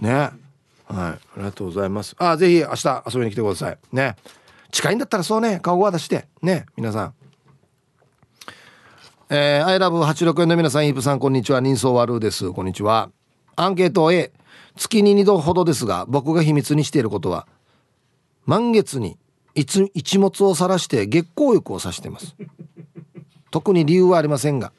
[0.00, 0.10] ね。
[0.14, 0.38] はい。
[0.88, 2.14] ありがとうございます。
[2.18, 3.78] あぜひ明日遊びに来てください。
[3.92, 4.14] ね。
[4.70, 5.58] 近いんだったらそうね。
[5.60, 6.26] 顔を出して。
[6.40, 6.66] ね。
[6.76, 7.14] 皆さん。
[9.30, 11.62] えー、アイラブ86円の皆さんイープさんこんにちは。
[11.62, 12.52] 人相悪です。
[12.52, 13.10] こんにちは。
[13.56, 14.32] アンケート A
[14.76, 17.46] 月に2度ほどですが僕が秘密にしていることは
[18.44, 19.16] 満月に
[19.54, 22.36] 一物を晒して月光浴をさしています。
[23.50, 24.72] 特に理由はありませんが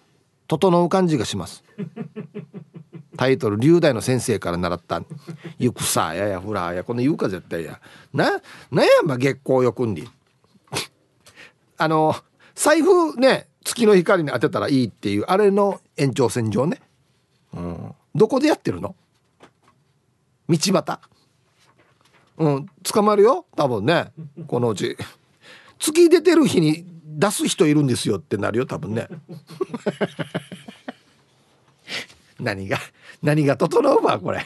[0.48, 1.64] 整う感じがします。
[3.18, 5.02] タイトル「龍大の先生から習った
[5.58, 6.84] 「ゆくさややふらや。
[6.84, 7.80] この言うか絶対や
[8.14, 10.08] ななんやま月光浴んり
[11.78, 12.16] あの
[12.54, 16.80] 財布ね月の光に当てたらいいっていうあれの延長線上ね、
[17.54, 18.96] うん、どこでやってるの？
[20.48, 21.00] 道端。
[22.38, 23.46] うん捕まるよ。
[23.56, 24.12] 多分ね。
[24.48, 24.98] このうち。
[25.80, 29.08] 月出てる日に出す人いるんですよってなるよ多分ね。
[32.40, 32.78] 何が
[33.24, 34.46] 何が整うわこれ。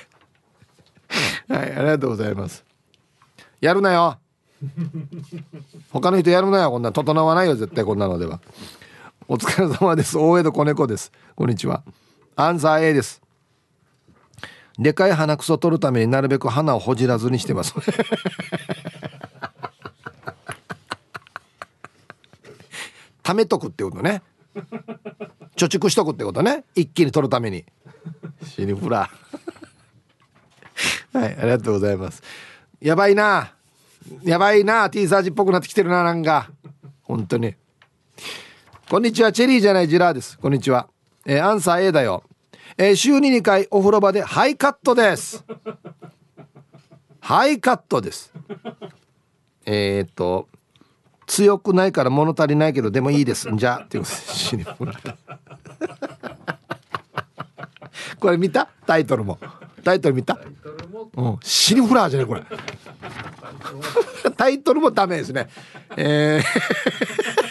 [1.49, 2.63] はいありがとうございます。
[3.59, 4.19] やるなよ。
[5.91, 6.71] 他の人やるなよ。
[6.71, 8.39] こんな整わないよ絶対こんなのでは
[9.31, 10.17] お疲れ様です。
[10.17, 11.11] 大江戸子猫です。
[11.35, 11.83] こんにちは。
[12.35, 13.21] アンサー A です。
[14.79, 17.75] でかい鼻くそ取るためになるべく鼻をほじらずにしてます。
[23.21, 24.23] 貯めとくってことね。
[25.55, 26.63] 貯蓄しとくってことね。
[26.73, 27.65] 一気に取るために。
[28.45, 29.11] シニフラ。
[31.13, 32.23] はいありがとうございます。
[32.81, 33.53] やばいな。
[34.23, 34.89] やばいな。
[34.89, 36.49] T サージっぽくなってきてるななんか。
[37.03, 37.53] 本当に
[38.89, 39.31] こんにちは。
[39.31, 40.39] チェリーじゃないジラーです。
[40.39, 40.87] こんにちは。
[41.23, 42.23] えー、アンサー A だよ。
[42.75, 45.45] えー、週に2回お風呂場でハイカットです。
[47.19, 48.33] ハイカットです。
[49.67, 50.47] えっと
[51.27, 53.47] 強くないから物足りないけどでもいいです。
[53.53, 54.05] じゃあっていう
[58.19, 58.69] これ見た？
[58.87, 59.37] タイトルも。
[59.83, 60.39] タイトル見た？
[61.15, 61.37] うん。
[61.43, 62.43] シリフラーじゃねこれ。
[64.35, 65.47] タイトルもダメですね。
[65.95, 67.48] えー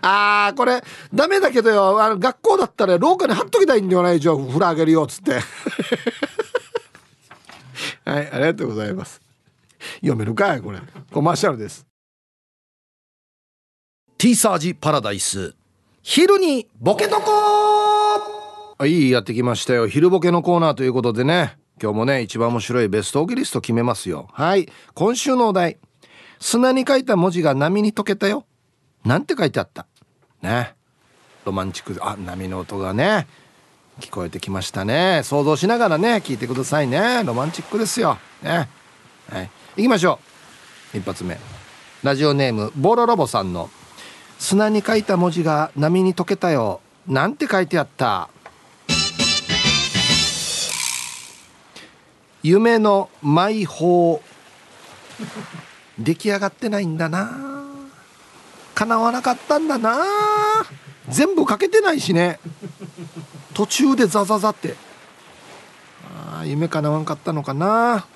[0.00, 0.82] あーこれ
[1.12, 2.02] ダメだけどよ。
[2.02, 5.32] あの学校だったら廊下に貼っときたいんだよな一応風呂あげるよっつって。
[8.04, 9.20] はいありがとうございます。
[9.96, 10.80] 読めるかいこれ。
[11.12, 11.86] コマーシャルです。
[14.18, 15.54] T サージパラダイス。
[16.02, 17.30] 昼にボケとこ
[18.78, 19.86] はいやってきましたよ。
[19.88, 21.56] 昼ボケのコーナーということでね。
[21.80, 24.28] 今日もね一番面白いベストオギリスト決めますよ。
[24.32, 25.78] はい今週のお題。
[26.40, 28.44] 砂に書いた文字が波に溶けたよ
[29.04, 29.86] なんて書いてあった。
[30.42, 30.74] ね。
[31.44, 33.26] ロマンチックあ波の音がね
[33.98, 35.22] 聞こえてきましたね。
[35.24, 37.22] 想像しながらね聞いてくださいね。
[37.24, 38.18] ロマンチックですよ。
[38.42, 38.68] ね。
[39.28, 39.50] はい。
[39.76, 40.20] 行きましょ
[40.94, 40.98] う。
[40.98, 41.38] 一発目。
[42.02, 43.70] ラジオネームボロロボさんの
[44.38, 48.28] 「砂に書いた文字が波に溶けたよ」なんて書いてあった。
[52.44, 54.20] 夢の舞法
[55.96, 57.61] 出来上がってないんだな。
[58.74, 59.96] 叶わなかったんだな。
[61.08, 62.38] 全部かけてないしね。
[63.54, 64.76] 途中でザザザって。
[66.40, 68.06] あ夢叶わんかったのかな。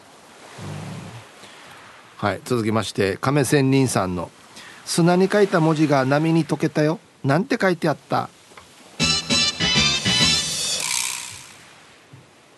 [2.17, 4.31] はい続きまして亀仙人さんの
[4.87, 8.31] 「砂に書いた文字が波に溶けたよ」なんて書いてあった。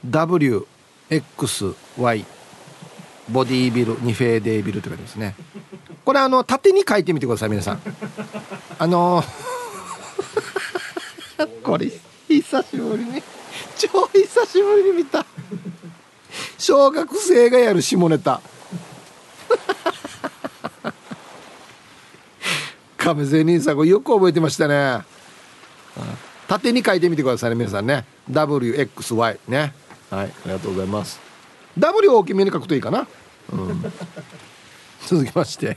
[0.09, 2.25] WXY
[3.31, 5.35] ボディービルニフェーデービルって書いてますね。
[6.05, 7.83] これあの縦に書いてみてください皆さん。
[8.79, 9.23] あの
[11.63, 11.91] これ
[12.29, 13.23] 久しぶりに
[13.77, 15.27] 超久しぶりに見た。
[16.59, 18.41] 小学生がやる下ネタ。
[22.97, 25.05] 亀仙人さんこれよく覚えてましたね。
[26.49, 28.07] 縦に書いてみてくださいね皆さんね。
[28.31, 29.75] WXY ね。
[30.11, 31.28] はいありがとうございます。
[31.79, 33.07] W を大きめに書くといいかな、
[33.53, 33.93] うん、
[35.07, 35.77] 続きまして。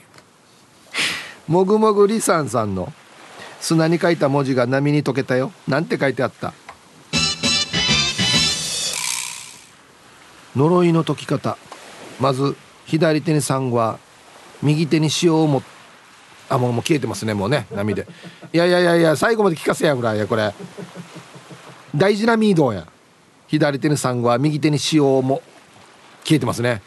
[1.47, 2.93] もぐもぐりさんさんの
[3.59, 5.51] 砂に書いた文字が波に溶けたよ。
[5.67, 6.53] なんて書いてあった。
[10.55, 11.57] 呪いの解き方。
[12.19, 13.99] まず左手に産は
[14.61, 15.67] 右手に塩を持って
[16.49, 18.05] あもうもう消えてますねもうね波で。
[18.51, 20.53] いやいやいやいや最後まで聞かせやぐらいやこれ。
[21.95, 22.87] 大事なミードや。
[23.47, 25.41] 左手にサンゴは右手に塩をも
[26.23, 26.81] 消えてますね。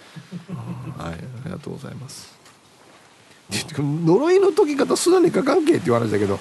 [0.99, 1.17] はいあ
[1.47, 2.33] りがとうございます。
[3.51, 6.41] 呪いの解き方すなにか関係っていう話だけど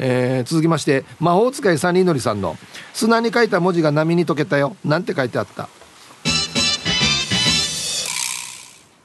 [0.00, 2.58] えー、続きまして魔法使いサニーノリさんの
[2.92, 5.68] 「砂に書いた文字が波に溶けたよ」なんて書いてあった？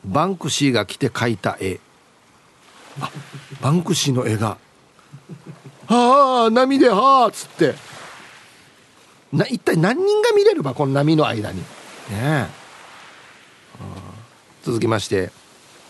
[0.04, 1.80] バンクシーが来て描いた絵。
[3.00, 3.12] あ
[3.62, 4.58] バンクシーの絵が
[5.86, 7.76] 「はあ波ではあ」っつって。
[9.32, 11.60] な一体何人が見れるばこの波の間に？
[11.60, 11.66] ね
[12.12, 12.59] え。
[14.70, 15.32] 続きまして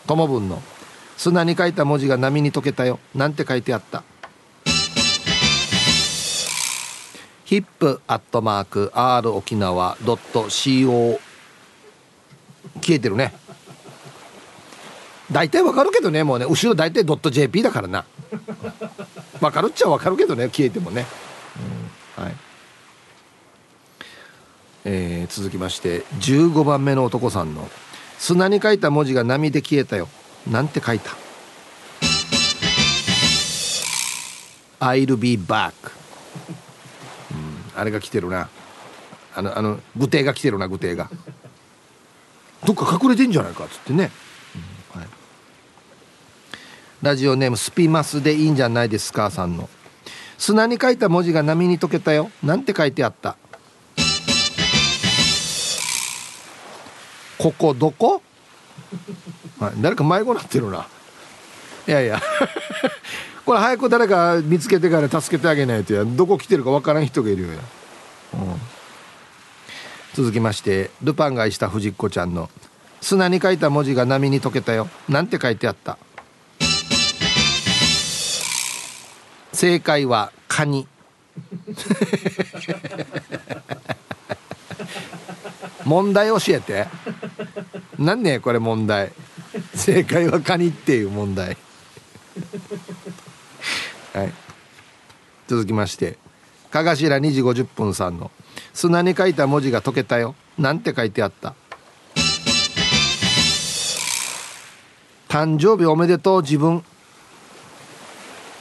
[0.06, 0.62] 友文の
[1.18, 4.02] 「砂に書いた文字が波に溶けたよ」なんて書いてあった。
[7.44, 11.18] ヒップアットマーク R 沖縄ドット CO
[12.76, 13.34] 消えてるね。
[15.30, 16.46] 大体わかるけどねもうね。
[16.46, 18.06] 後ろ大体ドット .jp だからな。
[19.42, 21.04] わかるっちゃわかるけどね消えてもね、
[22.16, 22.34] うん、はい。
[24.86, 27.68] えー、続きまして15番目の男さんの
[28.20, 30.06] 「砂に書いた文字が波で消えたよ」
[30.46, 31.16] なんて書いた
[34.78, 35.72] 「I'll be back」
[37.32, 38.48] うん、あれが来てるな。
[39.34, 41.08] あのあの具体が来てるな具体が。
[42.66, 44.10] どっか隠れてんじゃないかっつってね。
[47.00, 49.70] ラジオネームスピマスでいいんじゃないですかさんの。
[50.36, 52.30] 砂に書いた文字が波に溶けたよ。
[52.42, 53.36] なんて書いてあった？
[57.40, 58.22] ここどこ、
[59.58, 60.86] はい、誰か迷子なってるな。
[61.88, 62.20] いやいや。
[63.46, 66.04] これ早く誰か見つけてから助けてあげないとや。
[66.04, 67.48] どこ来てるかわからん人がいるよ、
[68.34, 68.60] うん、
[70.14, 72.50] 続きましてルパンが愛した藤子ちゃんの
[73.00, 75.96] 「砂に書いた文字が波に溶けたよ」なんて書いてあった？
[79.54, 80.86] 正解はカニ。
[85.84, 86.86] 問題教えて。
[87.98, 89.12] 何ねこれ問題。
[89.74, 91.56] 正解はカニっていう問題。
[94.12, 94.32] はい。
[95.48, 96.18] 続きまして。
[96.70, 98.30] かがしら2時50分さんの
[98.72, 101.54] 「砂に書いた文字が解けたよ」なんて書いてあった。
[105.28, 106.84] 誕生日おめでとう自分。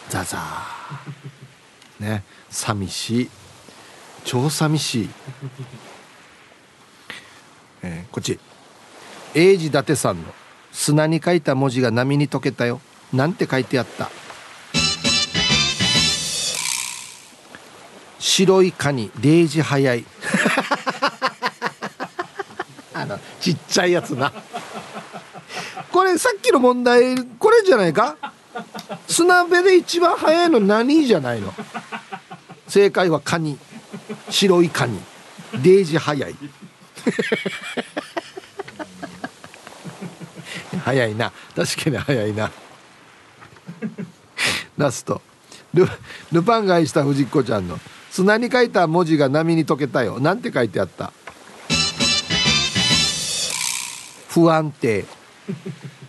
[0.10, 2.04] ザザー。
[2.04, 2.24] ね。
[2.50, 3.30] 寂しい。
[4.24, 5.10] 超寂しい、
[7.84, 8.40] えー、こっち。
[9.36, 10.24] 英治伊達さんの
[10.74, 12.82] 「砂に書いた文字が波に溶けたよ」
[13.14, 14.10] なんて書いてあった。
[18.20, 20.06] 白いカニ0時早い。
[22.94, 24.32] あのちっちゃいやつな。
[25.92, 28.16] これさっきの問題これじゃないか？
[29.08, 31.54] 砂辺で一番早いの何じゃないの？
[32.68, 33.58] 正解はカニ
[34.30, 35.00] 白いカニ
[35.54, 36.36] デージ早い。
[40.84, 41.32] 早いな。
[41.56, 42.52] 確かに早いな。
[44.78, 45.22] ラスト。
[45.74, 45.88] ル
[46.32, 47.80] ルパンが愛した藤子ちゃんの
[48.10, 51.14] 「砂に書いた文字が波に溶けたよ」なんて書いてあった？
[54.30, 55.06] 不安定。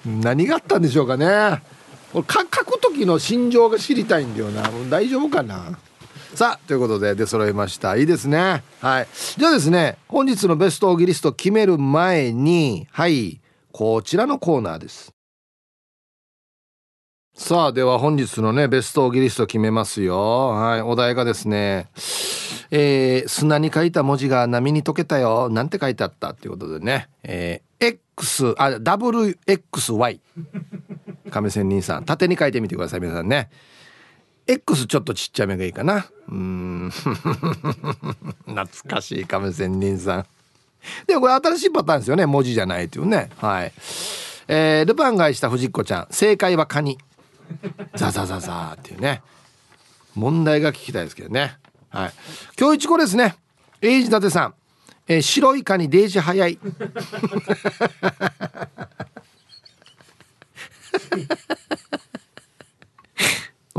[0.07, 1.63] 何があったんでしょうかね。
[2.13, 4.63] 俺書く時の心情が知りたいんだよな。
[4.89, 5.79] 大丈夫かな？
[6.41, 7.99] さあということで出揃いました。
[7.99, 8.63] いいですね。
[8.81, 9.09] はい。
[9.37, 13.43] じゃあですね本日のベストオギリスト決める前にはい。
[13.73, 15.13] こちらのコーナーです。
[17.35, 20.49] さあでは本日のねベストオギリスト決めますよ。
[20.49, 20.81] はい。
[20.81, 21.91] お題がですね
[22.71, 25.51] えー、砂に書いた文字が波に溶けたよ。
[25.51, 30.21] なんて書いてあったっていうことでね、えー、X あ WXY
[31.31, 33.51] 亀仙人さん縦に書いてみてください皆さんね。
[34.47, 36.07] X ちょっとちっちゃめがいいかな。
[36.29, 36.91] うん。
[38.47, 40.27] 懐かしい亀仙人さん。
[41.07, 42.27] でもこれ新しいパターンですよね。
[42.27, 43.31] 文字じゃないというね。
[43.37, 43.73] はい。
[44.49, 46.09] えー、ルパンがした藤子ちゃん。
[46.11, 46.99] 正解はカニ。
[47.95, 49.23] ザザザザっていうね。
[50.15, 51.57] 問題が聞きたいですけどね。
[51.91, 52.13] はい。
[52.59, 53.37] 今日一個ですね。
[53.83, 54.55] 英治伊達さん、
[55.09, 56.59] えー、白いカニデージ早い。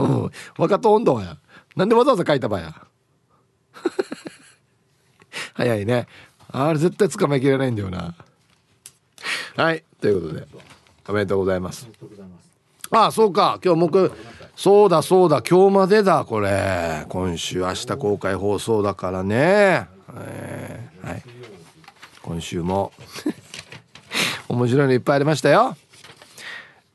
[0.03, 0.31] うん。
[0.57, 1.37] 若と温度や。
[1.75, 2.73] なんでわざわざ書いたばや。
[5.53, 6.07] 早いね。
[6.51, 8.15] あれ絶対捕まえきれないんだよな。
[9.55, 9.83] はい。
[9.99, 10.47] ということで。
[11.07, 11.87] おめでとうございます。
[12.91, 13.59] ああそうか。
[13.63, 14.11] 今日僕
[14.55, 15.41] そうだそうだ。
[15.41, 17.05] 今日までだこれ。
[17.09, 21.23] 今週明日公開放送だからね、えー、はい。
[22.21, 22.91] 今週も。
[24.49, 25.77] 面白いのいっぱいありましたよ。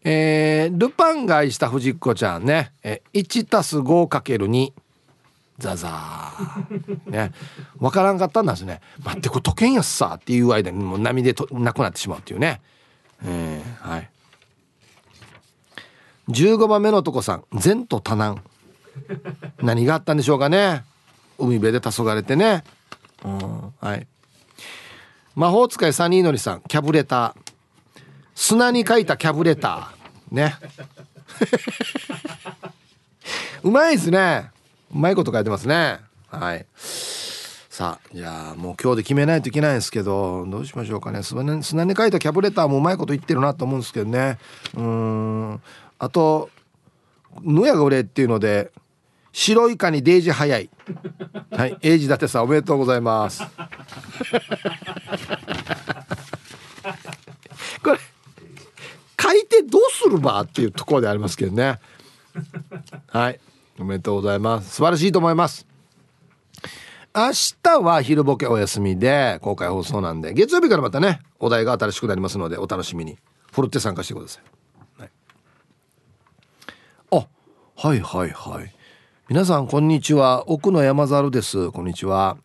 [0.09, 4.73] えー、ルパンが愛した藤子ちゃんね、え1たす 5×2
[5.59, 7.11] ザザー。
[7.11, 7.33] ね。
[7.81, 8.81] 分からんかったんですね。
[9.03, 12.61] 待ってこれ解けんやつさっていう間にもう波でとなくなってしまうっていうね。
[13.25, 14.11] えー、はい。
[16.29, 17.45] 15番目の男さん。
[17.53, 18.41] 前途多難。
[19.61, 20.85] 何があったんでしょうかね。
[21.37, 22.63] 海辺で黄昏れてね。
[23.25, 24.07] うんはい。
[25.35, 26.61] 魔法使いサニーノリさん。
[26.69, 27.47] キャブレター。
[28.37, 29.96] 砂に書いたキャブレター
[30.31, 30.55] ね。
[33.63, 34.51] うまいですね。
[34.95, 36.01] うまいこと書いてますね。
[36.29, 36.67] はい。
[36.77, 41.23] さあじゃあもう今日で決めないといけないんですけどどうしましょうかね。
[41.23, 44.39] 砂に砂に書いたキャブレターもうまいこと言ってるなと思うんですけどね。
[44.75, 45.61] うん。
[45.99, 46.49] あと
[47.43, 48.73] 野屋が俺っていうので
[49.33, 50.71] 白いカニデージ早い。
[51.51, 51.77] はい。
[51.83, 53.43] エイジ伊達さんおめでとうございます。
[57.83, 57.99] これ
[59.21, 61.81] 書いてどうするばっていうところでありますけどね。
[63.09, 63.41] はい。
[63.79, 64.71] おめでとうございます。
[64.71, 65.67] 素晴らしいと思います。
[67.15, 67.31] 明
[67.63, 73.17] 日は昼ボケお休みで公開放送なんで月曜日からまたねお題が新しくなりますのでお楽しみに。
[73.53, 75.11] ふるって参加してください、はい、
[77.11, 77.27] あ
[77.89, 78.75] はいはいはい。
[79.29, 80.51] 皆さんこんにちは。
[80.51, 81.71] 奥の山猿です。
[81.73, 82.37] こんにちは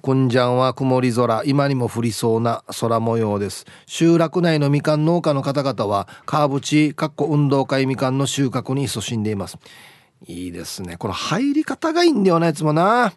[0.00, 3.66] こんじゃんは曇り空今にも降りそうな空模様です。
[3.86, 9.58] 集落内のみかん農家の方々は川淵かっこ運動会みかんの収穫に勤しんでいます。
[10.26, 10.96] いいですね。
[10.96, 13.12] この入り方がいいんだよな、いつもな。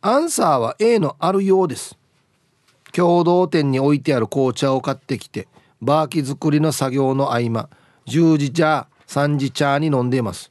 [0.00, 1.98] アンサーは A のあるようです。
[2.92, 5.48] 共同店に置いてある紅茶を買ってきて
[5.82, 7.68] バーキ作りの作業の合間
[8.06, 10.50] 10時茶3時茶に飲んでいます。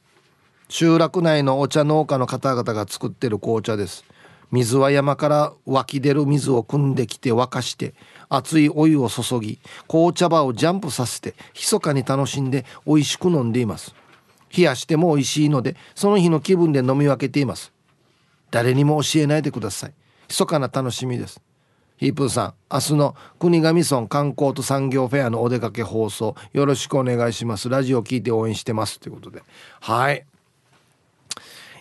[0.68, 4.04] 集落内のお茶農家の方々が作ってる紅茶です。
[4.52, 7.94] 水は山から湧き出る水を汲んできて沸かして
[8.28, 13.94] 熱いお湯を注ぎ紅茶葉をジャンプさせて密かに楽しんで美味しく飲んでいます。
[14.56, 17.72] 冷やしても美味しいのでその日の気分で飲み分けています。
[18.50, 19.94] 誰にも教えないでください。
[20.28, 21.40] 密かな楽しみです。
[21.96, 27.70] ヒープーさん明日の国頭村観光と産業フェアのお出かけ放送よろしくお願いします。
[27.70, 29.00] ラジオ聞いて応援してます。
[29.00, 29.42] ということで。
[29.80, 30.26] はい。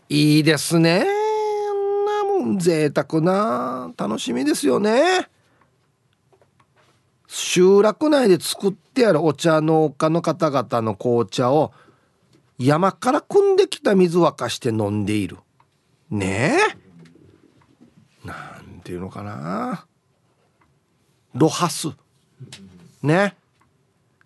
[0.07, 1.20] いいですね。
[2.57, 5.29] 贅沢な楽しみですよね。
[7.27, 11.71] 集落内で作ってあるお茶農家の方々の紅茶を
[12.57, 15.37] 山から汲んできた水沸かして飲んでいる。
[16.09, 16.57] ね
[18.23, 18.27] え。
[18.27, 19.85] なんていうのかな。
[21.33, 21.89] ロハス
[23.01, 23.35] ね。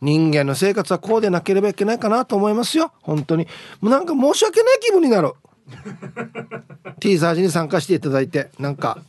[0.02, 2.92] 人間の生活はこうでなければいけないかなと思いますよ。
[3.02, 3.48] 本当に。
[3.82, 5.34] もうなんか申し訳ない気分になる。
[7.00, 9.00] T サージに参加していただいてなんか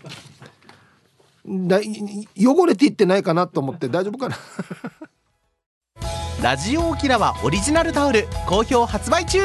[1.46, 1.80] だ
[2.36, 4.36] 汚れていってないかなと思って大丈夫かな？
[6.42, 9.40] ラジオ沖縄オリジナルタオル好評発売中。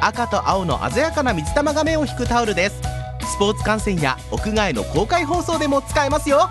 [0.00, 2.80] 赤と青の鮮やかな水玉画面を引くタオルです。
[3.26, 6.48] スポーツ観戦や屋外の公開放送でも使えますよ。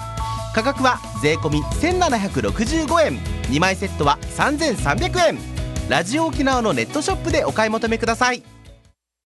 [0.54, 3.20] 価格は税込1765円。
[3.50, 5.38] 2枚セットは3300円。
[5.90, 8.44] ラジオ沖縄のネットショップでお買い求めください。